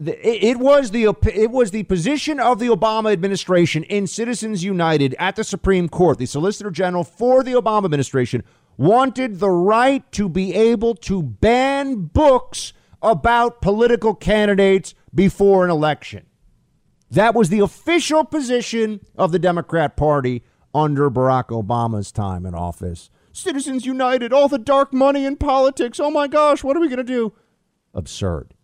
[0.00, 5.36] It was the it was the position of the Obama administration in Citizens United at
[5.36, 6.18] the Supreme Court.
[6.18, 8.42] The Solicitor General for the Obama administration
[8.76, 12.72] wanted the right to be able to ban books
[13.04, 16.26] about political candidates before an election.
[17.10, 20.42] That was the official position of the Democrat Party
[20.74, 23.10] under Barack Obama's time in office.
[23.32, 26.00] Citizens United, all the dark money in politics.
[26.00, 27.32] Oh my gosh, what are we going to do?
[27.92, 28.54] Absurd.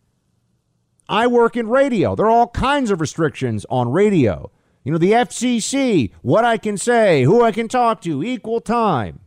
[1.08, 2.14] I work in radio.
[2.14, 4.50] There are all kinds of restrictions on radio.
[4.84, 9.20] You know, the FCC, what I can say, who I can talk to, equal time.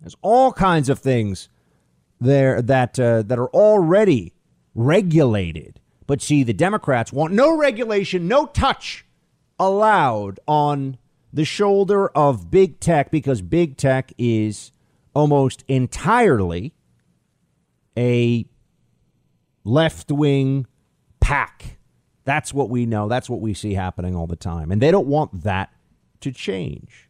[0.00, 1.48] There's all kinds of things
[2.24, 4.34] there that uh, that are already
[4.74, 5.80] regulated.
[6.06, 9.06] But see, the Democrats want no regulation, no touch
[9.58, 10.98] allowed on
[11.32, 14.72] the shoulder of big tech because big tech is
[15.14, 16.74] almost entirely
[17.96, 18.46] a
[19.64, 20.66] left wing
[21.20, 21.78] pack.
[22.24, 23.08] That's what we know.
[23.08, 24.70] That's what we see happening all the time.
[24.70, 25.70] And they don't want that
[26.20, 27.03] to change.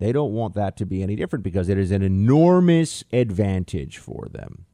[0.00, 4.28] They don't want that to be any different because it is an enormous advantage for
[4.30, 4.64] them.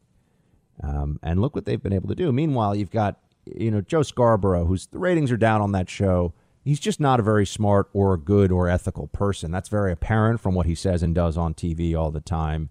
[0.80, 2.30] Um, and look what they've been able to do.
[2.30, 6.32] Meanwhile, you've got you know Joe Scarborough, whose the ratings are down on that show.
[6.62, 9.50] He's just not a very smart or good or ethical person.
[9.50, 12.70] That's very apparent from what he says and does on TV all the time.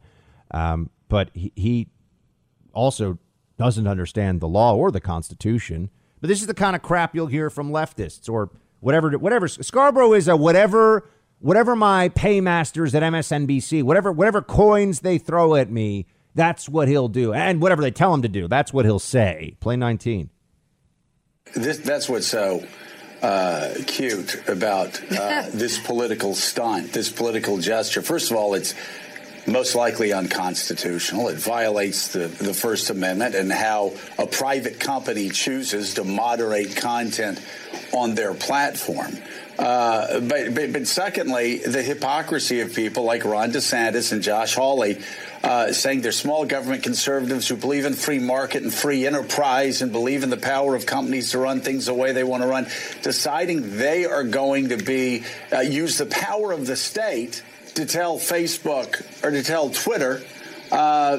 [0.51, 1.87] Um, but he, he
[2.73, 3.19] also
[3.57, 5.89] doesn't understand the law or the Constitution.
[6.21, 8.49] But this is the kind of crap you'll hear from leftists or
[8.79, 9.11] whatever.
[9.17, 11.09] Whatever Scarborough is a whatever
[11.45, 17.07] whatever my paymasters at MSNBC, whatever whatever coins they throw at me, that's what he'll
[17.07, 19.55] do, and whatever they tell him to do, that's what he'll say.
[19.59, 20.31] Play nineteen.
[21.53, 22.65] This, that's what's so
[23.21, 28.01] uh, cute about uh, this political stunt, this political gesture.
[28.01, 28.73] First of all, it's
[29.47, 31.27] most likely unconstitutional.
[31.27, 37.39] It violates the, the First Amendment and how a private company chooses to moderate content
[37.93, 39.15] on their platform.
[39.57, 45.01] Uh, but, but, but, secondly, the hypocrisy of people like Ron DeSantis and Josh Hawley
[45.43, 49.91] uh, saying they're small government conservatives who believe in free market and free enterprise and
[49.91, 52.67] believe in the power of companies to run things the way they want to run,
[53.01, 57.41] deciding they are going to be uh, use the power of the state
[57.75, 60.21] to tell Facebook or to tell Twitter
[60.71, 61.17] uh,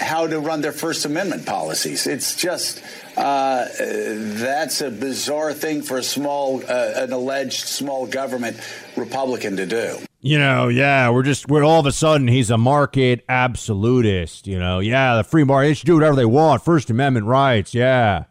[0.00, 2.06] how to run their First Amendment policies.
[2.06, 2.82] It's just
[3.16, 8.58] uh, that's a bizarre thing for a small, uh, an alleged small government
[8.96, 9.98] Republican to do.
[10.20, 14.46] You know, yeah, we're just we're all of a sudden he's a market absolutist.
[14.46, 17.74] You know, yeah, the free market they should do whatever they want, First Amendment rights.
[17.74, 18.24] Yeah,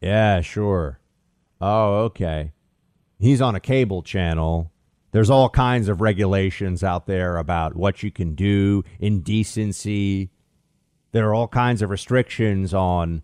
[0.00, 1.00] yeah, sure.
[1.60, 2.52] Oh, okay.
[3.18, 4.70] He's on a cable channel
[5.12, 10.30] there's all kinds of regulations out there about what you can do, indecency.
[11.12, 13.22] There are all kinds of restrictions on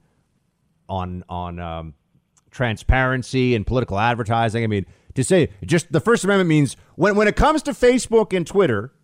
[0.88, 1.94] on on um,
[2.50, 4.64] transparency and political advertising.
[4.64, 8.34] I mean, to say just the First Amendment means when when it comes to Facebook
[8.34, 8.94] and Twitter,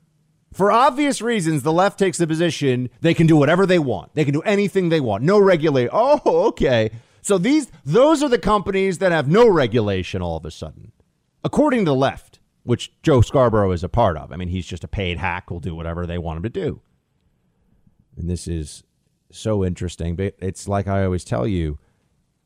[0.52, 4.14] for obvious reasons, the left takes the position they can do whatever they want.
[4.14, 5.22] They can do anything they want.
[5.22, 5.90] No regulation.
[5.92, 6.90] Oh, okay.
[7.20, 10.92] So these those are the companies that have no regulation all of a sudden,
[11.44, 12.29] according to the left
[12.62, 14.32] which Joe Scarborough is a part of.
[14.32, 16.80] I mean, he's just a paid hack who'll do whatever they want him to do.
[18.16, 18.84] And this is
[19.30, 20.16] so interesting.
[20.16, 21.78] But it's like I always tell you,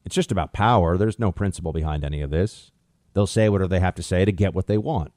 [0.04, 0.96] it's just about power.
[0.96, 2.70] There's no principle behind any of this.
[3.14, 5.12] They'll say whatever they have to say to get what they want.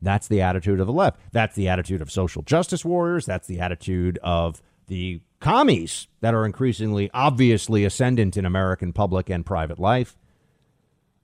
[0.00, 1.20] That's the attitude of the left.
[1.32, 3.26] That's the attitude of social justice warriors.
[3.26, 9.44] That's the attitude of the commies that are increasingly obviously ascendant in American public and
[9.44, 10.16] private life.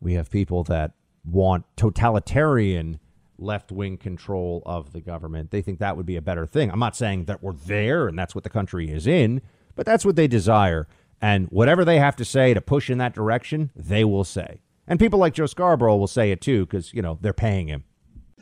[0.00, 0.92] We have people that
[1.24, 2.98] want totalitarian
[3.38, 5.50] left wing control of the government.
[5.50, 6.70] They think that would be a better thing.
[6.70, 9.42] I'm not saying that we're there and that's what the country is in,
[9.74, 10.86] but that's what they desire.
[11.20, 14.60] And whatever they have to say to push in that direction, they will say.
[14.86, 17.84] And people like Joe Scarborough will say it too because, you know, they're paying him.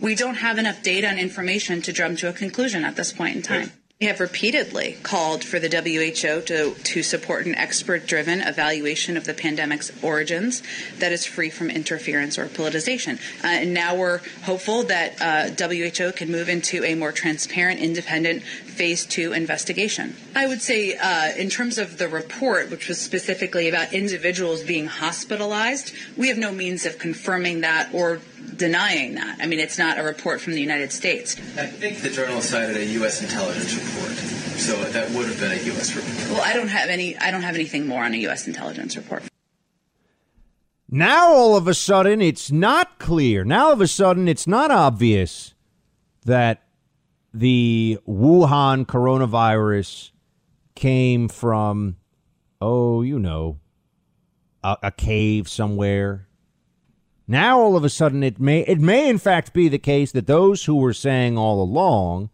[0.00, 3.36] We don't have enough data and information to drum to a conclusion at this point
[3.36, 3.72] in time.
[4.00, 9.26] We have repeatedly called for the WHO to, to support an expert driven evaluation of
[9.26, 10.62] the pandemic's origins
[11.00, 13.18] that is free from interference or politicization.
[13.44, 18.42] Uh, and now we're hopeful that uh, WHO can move into a more transparent, independent
[18.70, 20.16] phase two investigation.
[20.34, 24.86] I would say, uh, in terms of the report, which was specifically about individuals being
[24.86, 28.20] hospitalized, we have no means of confirming that or
[28.56, 29.38] denying that.
[29.40, 31.36] I mean, it's not a report from the United States.
[31.58, 33.22] I think the journal cited a U.S.
[33.22, 34.16] intelligence report,
[34.58, 35.94] so that would have been a U.S.
[35.94, 36.30] report.
[36.30, 37.16] Well, I don't have any.
[37.18, 38.46] I don't have anything more on a U.S.
[38.46, 39.24] intelligence report.
[40.92, 43.44] Now all of a sudden it's not clear.
[43.44, 45.54] Now all of a sudden it's not obvious
[46.24, 46.62] that
[47.32, 50.10] the Wuhan coronavirus
[50.74, 51.96] came from,
[52.60, 53.58] oh, you know,
[54.62, 56.26] a, a cave somewhere
[57.30, 60.26] now all of a sudden it may it may in fact be the case that
[60.26, 62.28] those who were saying all along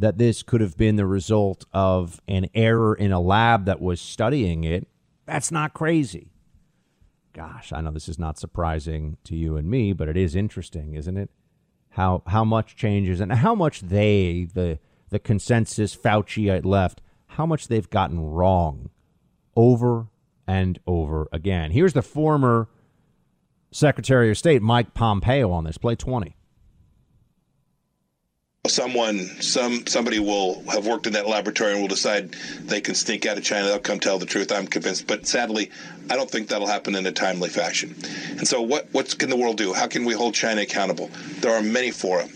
[0.00, 4.00] that this could have been the result of an error in a lab that was
[4.00, 4.88] studying it,
[5.26, 6.32] that's not crazy.
[7.34, 10.94] Gosh, I know this is not surprising to you and me, but it is interesting,
[10.94, 11.28] isn't it?
[11.90, 14.78] How how much changes and how much they the
[15.10, 18.90] the consensus Fauci left, how much they've gotten wrong
[19.56, 20.06] over
[20.46, 21.70] and over again.
[21.70, 22.68] Here's the former
[23.72, 25.78] Secretary of State Mike Pompeo on this.
[25.78, 26.36] Play 20
[28.68, 32.30] someone some somebody will have worked in that laboratory and will decide
[32.66, 33.66] they can sneak out of China.
[33.66, 34.52] They'll come tell the truth.
[34.52, 35.70] I'm convinced, but sadly,
[36.10, 37.94] I don't think that'll happen in a timely fashion.
[38.30, 39.72] And so, what what can the world do?
[39.72, 41.08] How can we hold China accountable?
[41.38, 42.28] There are many fora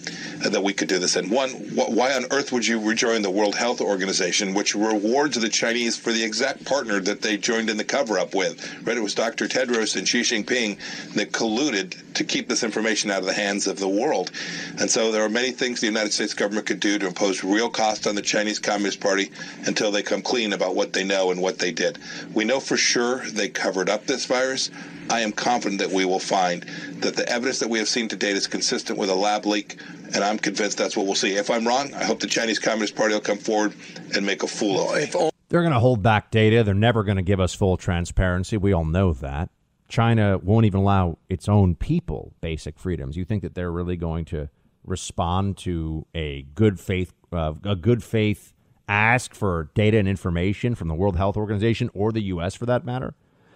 [0.45, 1.29] uh, that we could do this in.
[1.29, 5.97] One, why on earth would you rejoin the World Health Organization, which rewards the Chinese
[5.97, 8.65] for the exact partner that they joined in the cover-up with?
[8.87, 9.49] Right, it was Dr.
[9.49, 10.79] Tedros and Xi Jinping
[11.15, 14.31] that colluded to keep this information out of the hands of the world.
[14.79, 17.69] And so, there are many things the United States government could do to impose real
[17.69, 19.31] cost on the Chinese Communist Party
[19.67, 21.99] until they come clean about what they know and what they did.
[22.33, 24.71] We know for sure they covered up this virus.
[25.11, 26.63] I am confident that we will find
[27.01, 29.79] that the evidence that we have seen to date is consistent with a lab leak,
[30.15, 31.37] and I'm convinced that's what we'll see.
[31.37, 33.75] If I'm wrong, I hope the Chinese Communist Party will come forward
[34.15, 35.31] and make a fool of me.
[35.49, 36.65] They're going to hold back data.
[36.65, 38.57] They're never going to give us full transparency.
[38.57, 39.51] We all know that.
[39.89, 43.17] China won't even allow its own people basic freedoms.
[43.17, 44.49] You think that they're really going to
[44.85, 48.53] respond to a good faith uh, a good faith
[48.89, 52.85] ask for data and information from the World Health Organization or the US for that
[52.85, 53.15] matter?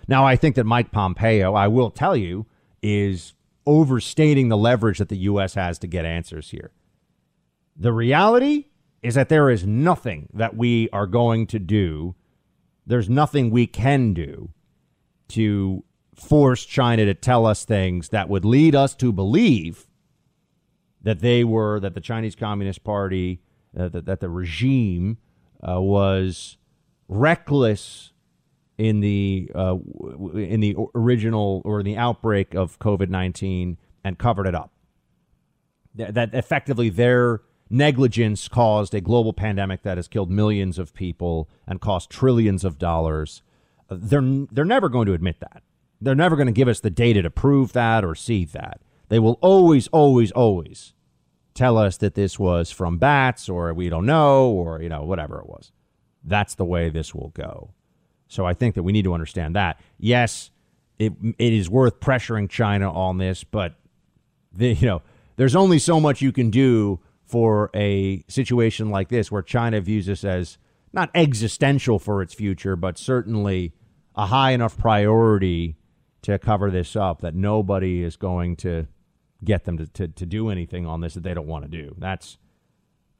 [0.08, 2.46] Now, I think that Mike Pompeo, I will tell you,
[2.82, 3.34] is
[3.66, 6.70] overstating the leverage that the US has to get answers here.
[7.76, 8.66] The reality
[9.02, 12.14] is that there is nothing that we are going to do.
[12.86, 14.50] There's nothing we can do
[15.28, 19.87] to force China to tell us things that would lead us to believe
[21.02, 23.40] that they were, that the Chinese Communist Party,
[23.78, 25.18] uh, that, that the regime
[25.66, 26.56] uh, was
[27.08, 28.12] reckless
[28.76, 29.76] in the uh,
[30.34, 34.70] in the original or in the outbreak of COVID nineteen and covered it up.
[35.94, 37.40] That, that effectively their
[37.70, 42.78] negligence caused a global pandemic that has killed millions of people and cost trillions of
[42.78, 43.42] dollars.
[43.90, 45.62] They're they're never going to admit that.
[46.00, 48.80] They're never going to give us the data to prove that or see that.
[49.08, 50.94] They will always, always, always
[51.58, 55.40] tell us that this was from bats or we don't know or you know whatever
[55.40, 55.72] it was.
[56.22, 57.72] That's the way this will go.
[58.28, 59.80] So I think that we need to understand that.
[59.98, 60.50] Yes,
[60.98, 63.74] it it is worth pressuring China on this, but
[64.52, 65.02] the, you know
[65.36, 70.06] there's only so much you can do for a situation like this where China views
[70.06, 70.58] this as
[70.92, 73.72] not existential for its future, but certainly
[74.14, 75.76] a high enough priority
[76.22, 78.86] to cover this up that nobody is going to
[79.44, 81.94] get them to, to, to do anything on this that they don't want to do.
[81.98, 82.38] That's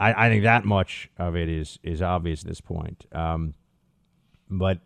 [0.00, 3.06] I, I think that much of it is is obvious at this point.
[3.12, 3.54] Um,
[4.48, 4.80] but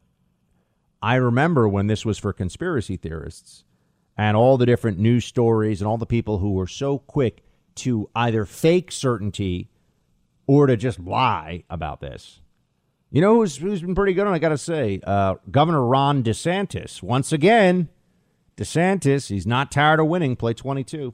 [1.03, 3.65] I remember when this was for conspiracy theorists
[4.17, 7.43] and all the different news stories and all the people who were so quick
[7.75, 9.69] to either fake certainty
[10.47, 12.41] or to just lie about this.
[13.11, 16.23] You know who's, who's been pretty good, and I got to say, uh, Governor Ron
[16.23, 17.03] DeSantis.
[17.03, 17.89] Once again,
[18.57, 21.13] DeSantis, he's not tired of winning, play 22.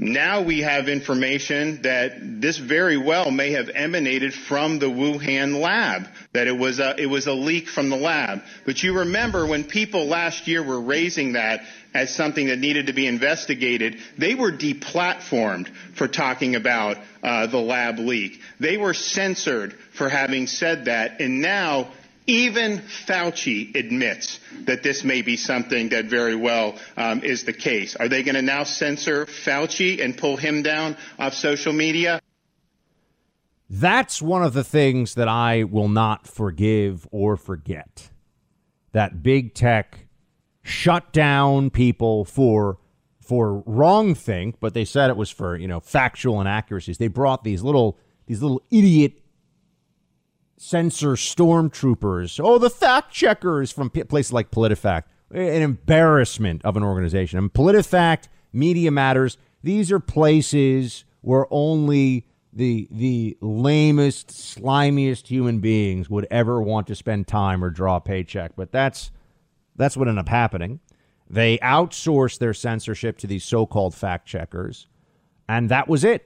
[0.00, 6.06] Now we have information that this very well may have emanated from the Wuhan lab,
[6.32, 8.42] that it was a, it was a leak from the lab.
[8.64, 12.92] But you remember when people last year were raising that as something that needed to
[12.92, 18.40] be investigated, they were deplatformed for talking about uh, the lab leak.
[18.60, 21.88] They were censored for having said that, and now
[22.28, 27.96] even Fauci admits that this may be something that very well um, is the case.
[27.96, 32.20] Are they going to now censor Fauci and pull him down off social media?
[33.70, 38.10] That's one of the things that I will not forgive or forget.
[38.92, 40.08] That big tech
[40.62, 42.78] shut down people for
[43.20, 46.96] for wrong think, but they said it was for, you know, factual inaccuracies.
[46.96, 49.17] They brought these little these little idiot
[50.58, 52.40] censor stormtroopers.
[52.42, 55.04] Oh, the fact checkers from places like PolitiFact.
[55.30, 57.38] An embarrassment of an organization.
[57.38, 66.08] And PolitiFact, Media Matters, these are places where only the the lamest, slimiest human beings
[66.08, 68.52] would ever want to spend time or draw a paycheck.
[68.56, 69.10] But that's
[69.76, 70.80] that's what ended up happening.
[71.28, 74.86] They outsourced their censorship to these so-called fact checkers,
[75.46, 76.24] and that was it.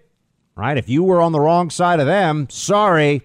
[0.55, 0.79] Right?
[0.79, 3.23] If you were on the wrong side of them, sorry,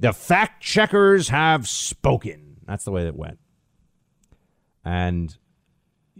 [0.00, 2.56] the fact checkers have spoken.
[2.66, 3.38] That's the way it went.
[4.84, 5.36] And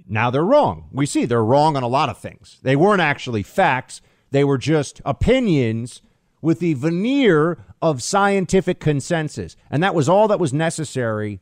[0.06, 0.88] now they're wrong.
[0.92, 2.58] We see they're wrong on a lot of things.
[2.62, 4.00] They weren't actually facts,
[4.30, 6.02] they were just opinions
[6.42, 9.56] with the veneer of scientific consensus.
[9.70, 11.40] And that was all that was necessary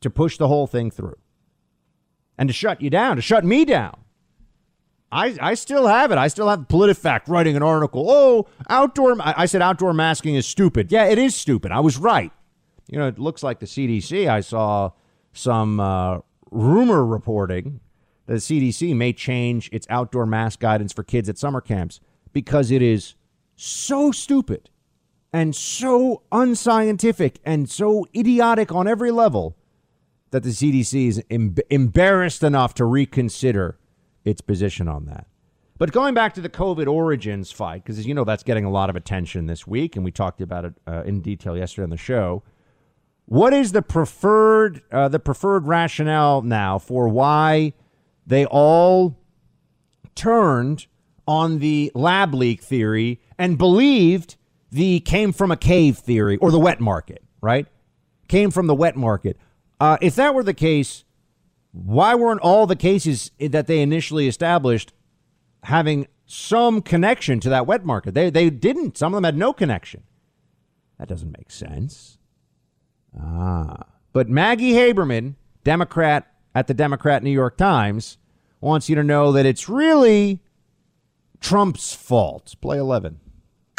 [0.00, 1.16] to push the whole thing through
[2.36, 3.96] and to shut you down, to shut me down.
[5.12, 6.18] I, I still have it.
[6.18, 8.06] I still have PolitiFact writing an article.
[8.08, 9.16] Oh, outdoor.
[9.20, 10.90] I said outdoor masking is stupid.
[10.90, 11.72] Yeah, it is stupid.
[11.72, 12.32] I was right.
[12.88, 14.28] You know, it looks like the CDC.
[14.28, 14.90] I saw
[15.32, 17.80] some uh, rumor reporting
[18.26, 22.00] that the CDC may change its outdoor mask guidance for kids at summer camps
[22.32, 23.14] because it is
[23.54, 24.70] so stupid
[25.32, 29.56] and so unscientific and so idiotic on every level
[30.30, 33.78] that the CDC is em- embarrassed enough to reconsider
[34.26, 35.26] its position on that.
[35.78, 38.70] But going back to the COVID origins fight, because as you know, that's getting a
[38.70, 41.90] lot of attention this week, and we talked about it uh, in detail yesterday on
[41.90, 42.42] the show.
[43.26, 47.72] What is the preferred uh, the preferred rationale now for why
[48.26, 49.16] they all
[50.14, 50.86] turned
[51.28, 54.36] on the lab leak theory and believed
[54.70, 57.66] the came from a cave theory or the wet market, right?
[58.28, 59.36] Came from the wet market.
[59.78, 61.04] Uh, if that were the case,
[61.84, 64.94] why weren't all the cases that they initially established
[65.64, 68.14] having some connection to that wet market?
[68.14, 68.96] They, they didn't.
[68.96, 70.02] Some of them had no connection.
[70.98, 72.16] That doesn't make sense.
[73.20, 73.84] Ah.
[74.14, 78.16] But Maggie Haberman, Democrat at the Democrat New York Times,
[78.60, 80.40] wants you to know that it's really
[81.40, 82.54] Trump's fault.
[82.62, 83.20] Play 11.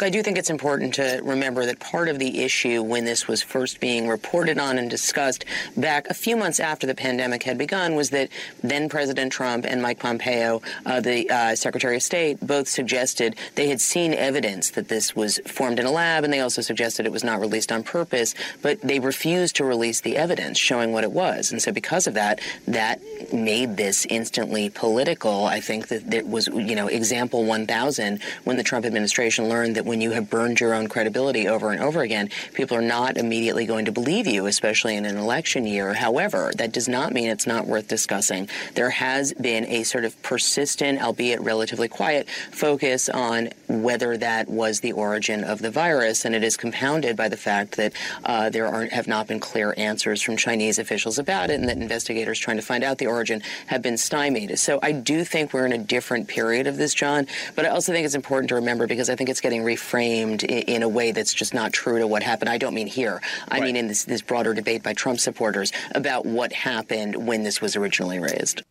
[0.00, 3.42] I do think it's important to remember that part of the issue when this was
[3.42, 5.44] first being reported on and discussed
[5.76, 8.28] back a few months after the pandemic had begun was that
[8.62, 13.68] then President Trump and Mike Pompeo, uh, the uh, Secretary of State, both suggested they
[13.68, 17.10] had seen evidence that this was formed in a lab, and they also suggested it
[17.10, 21.10] was not released on purpose, but they refused to release the evidence showing what it
[21.10, 21.50] was.
[21.50, 23.00] And so because of that, that
[23.32, 25.46] made this instantly political.
[25.46, 29.87] I think that it was, you know, example 1000 when the Trump administration learned that
[29.88, 33.66] when you have burned your own credibility over and over again, people are not immediately
[33.66, 35.94] going to believe you, especially in an election year.
[35.94, 38.48] However, that does not mean it's not worth discussing.
[38.74, 44.80] There has been a sort of persistent, albeit relatively quiet, focus on whether that was
[44.80, 47.92] the origin of the virus, and it is compounded by the fact that
[48.24, 51.78] uh, there are, have not been clear answers from Chinese officials about it, and that
[51.78, 54.58] investigators trying to find out the origin have been stymied.
[54.58, 57.92] So I do think we're in a different period of this, John, but I also
[57.92, 61.34] think it's important to remember because I think it's getting reframed in, a way that's
[61.34, 62.48] just not true to what happened.
[62.48, 63.20] I don't mean here.
[63.48, 63.64] I right.
[63.64, 67.76] mean in this, this broader debate by Trump supporters about what happened when this was
[67.76, 68.62] originally raised.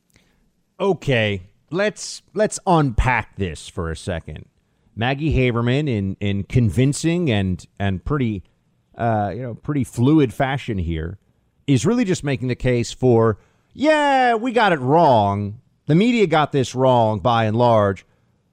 [0.79, 1.41] Okay,
[1.71, 4.45] let's let's unpack this for a second.
[4.95, 8.43] Maggie Haberman, in in convincing and and pretty,
[8.97, 11.17] uh, you know, pretty fluid fashion here,
[11.65, 13.39] is really just making the case for,
[13.73, 15.59] yeah, we got it wrong.
[15.87, 18.05] The media got this wrong by and large,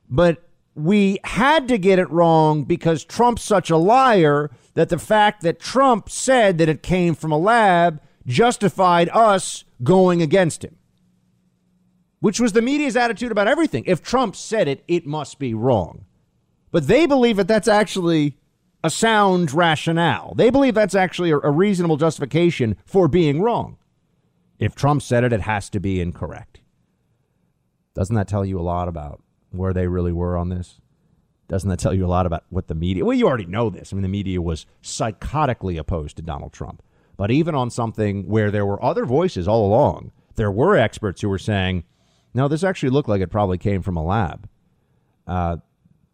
[0.08, 0.43] but
[0.74, 5.60] we had to get it wrong because Trump's such a liar that the fact that
[5.60, 10.76] Trump said that it came from a lab justified us going against him.
[12.20, 13.84] Which was the media's attitude about everything.
[13.86, 16.06] If Trump said it, it must be wrong.
[16.72, 18.38] But they believe that that's actually
[18.82, 20.34] a sound rationale.
[20.34, 23.78] They believe that's actually a, reasonable justification for being wrong.
[24.58, 26.60] If Trump said it, it has to be incorrect.
[27.94, 29.23] Doesn't that tell you a lot about
[29.54, 30.80] where they really were on this?
[31.48, 33.04] Doesn't that tell you a lot about what the media?
[33.04, 33.92] Well, you already know this.
[33.92, 36.82] I mean, the media was psychotically opposed to Donald Trump.
[37.16, 41.28] But even on something where there were other voices all along, there were experts who
[41.28, 41.84] were saying,
[42.32, 44.48] no, this actually looked like it probably came from a lab.
[45.26, 45.58] Uh,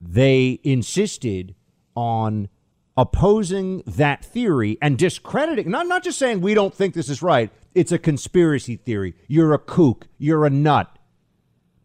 [0.00, 1.54] they insisted
[1.94, 2.48] on
[2.96, 7.50] opposing that theory and discrediting, not, not just saying we don't think this is right,
[7.74, 9.14] it's a conspiracy theory.
[9.28, 10.08] You're a kook.
[10.18, 10.98] You're a nut.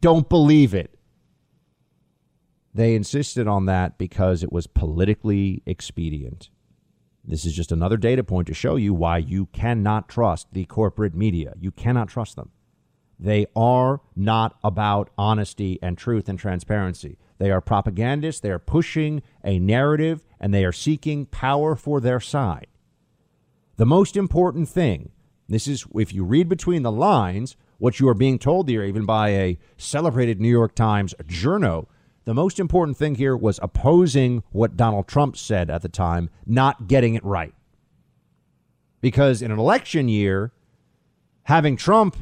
[0.02, 0.95] Don't believe it.
[2.76, 6.50] They insisted on that because it was politically expedient.
[7.24, 11.16] This is just another data point to show you why you cannot trust the corporate
[11.16, 11.54] media.
[11.58, 12.52] You cannot trust them.
[13.18, 17.18] They are not about honesty and truth and transparency.
[17.38, 18.42] They are propagandists.
[18.42, 22.68] They are pushing a narrative and they are seeking power for their side.
[23.78, 25.14] The most important thing,
[25.48, 29.06] this is if you read between the lines, what you are being told here, even
[29.06, 31.88] by a celebrated New York Times journo,
[32.26, 36.88] the most important thing here was opposing what Donald Trump said at the time, not
[36.88, 37.54] getting it right.
[39.00, 40.52] Because in an election year,
[41.44, 42.18] having Trump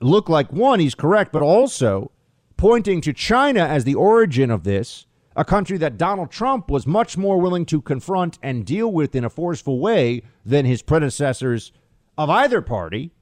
[0.00, 2.12] look like one, he's correct, but also
[2.56, 7.16] pointing to China as the origin of this, a country that Donald Trump was much
[7.16, 11.72] more willing to confront and deal with in a forceful way than his predecessors
[12.16, 13.12] of either party.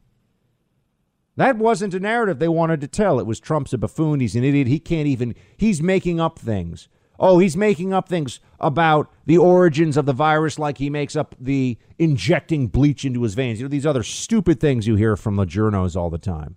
[1.37, 3.21] That wasn't a narrative they wanted to tell.
[3.21, 4.21] It was Trump's a buffoon.
[4.21, 4.67] He's an idiot.
[4.67, 6.89] He can't even, he's making up things.
[7.19, 11.35] Oh, he's making up things about the origins of the virus, like he makes up
[11.41, 13.59] the injecting bleach into his veins.
[13.59, 16.57] You know, these other stupid things you hear from the journos all the time.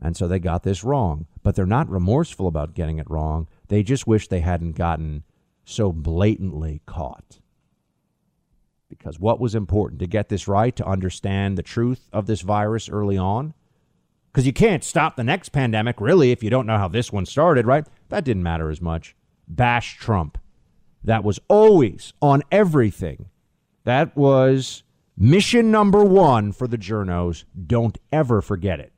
[0.00, 1.26] And so they got this wrong.
[1.42, 3.48] But they're not remorseful about getting it wrong.
[3.68, 5.24] They just wish they hadn't gotten
[5.64, 7.38] so blatantly caught.
[8.88, 12.88] Because what was important to get this right, to understand the truth of this virus
[12.88, 13.54] early on,
[14.32, 17.26] because you can't stop the next pandemic, really, if you don't know how this one
[17.26, 17.86] started, right?
[18.10, 19.16] That didn't matter as much.
[19.48, 20.38] Bash Trump.
[21.02, 23.26] That was always on everything.
[23.84, 24.84] That was
[25.16, 27.44] mission number one for the journos.
[27.66, 28.92] Don't ever forget it.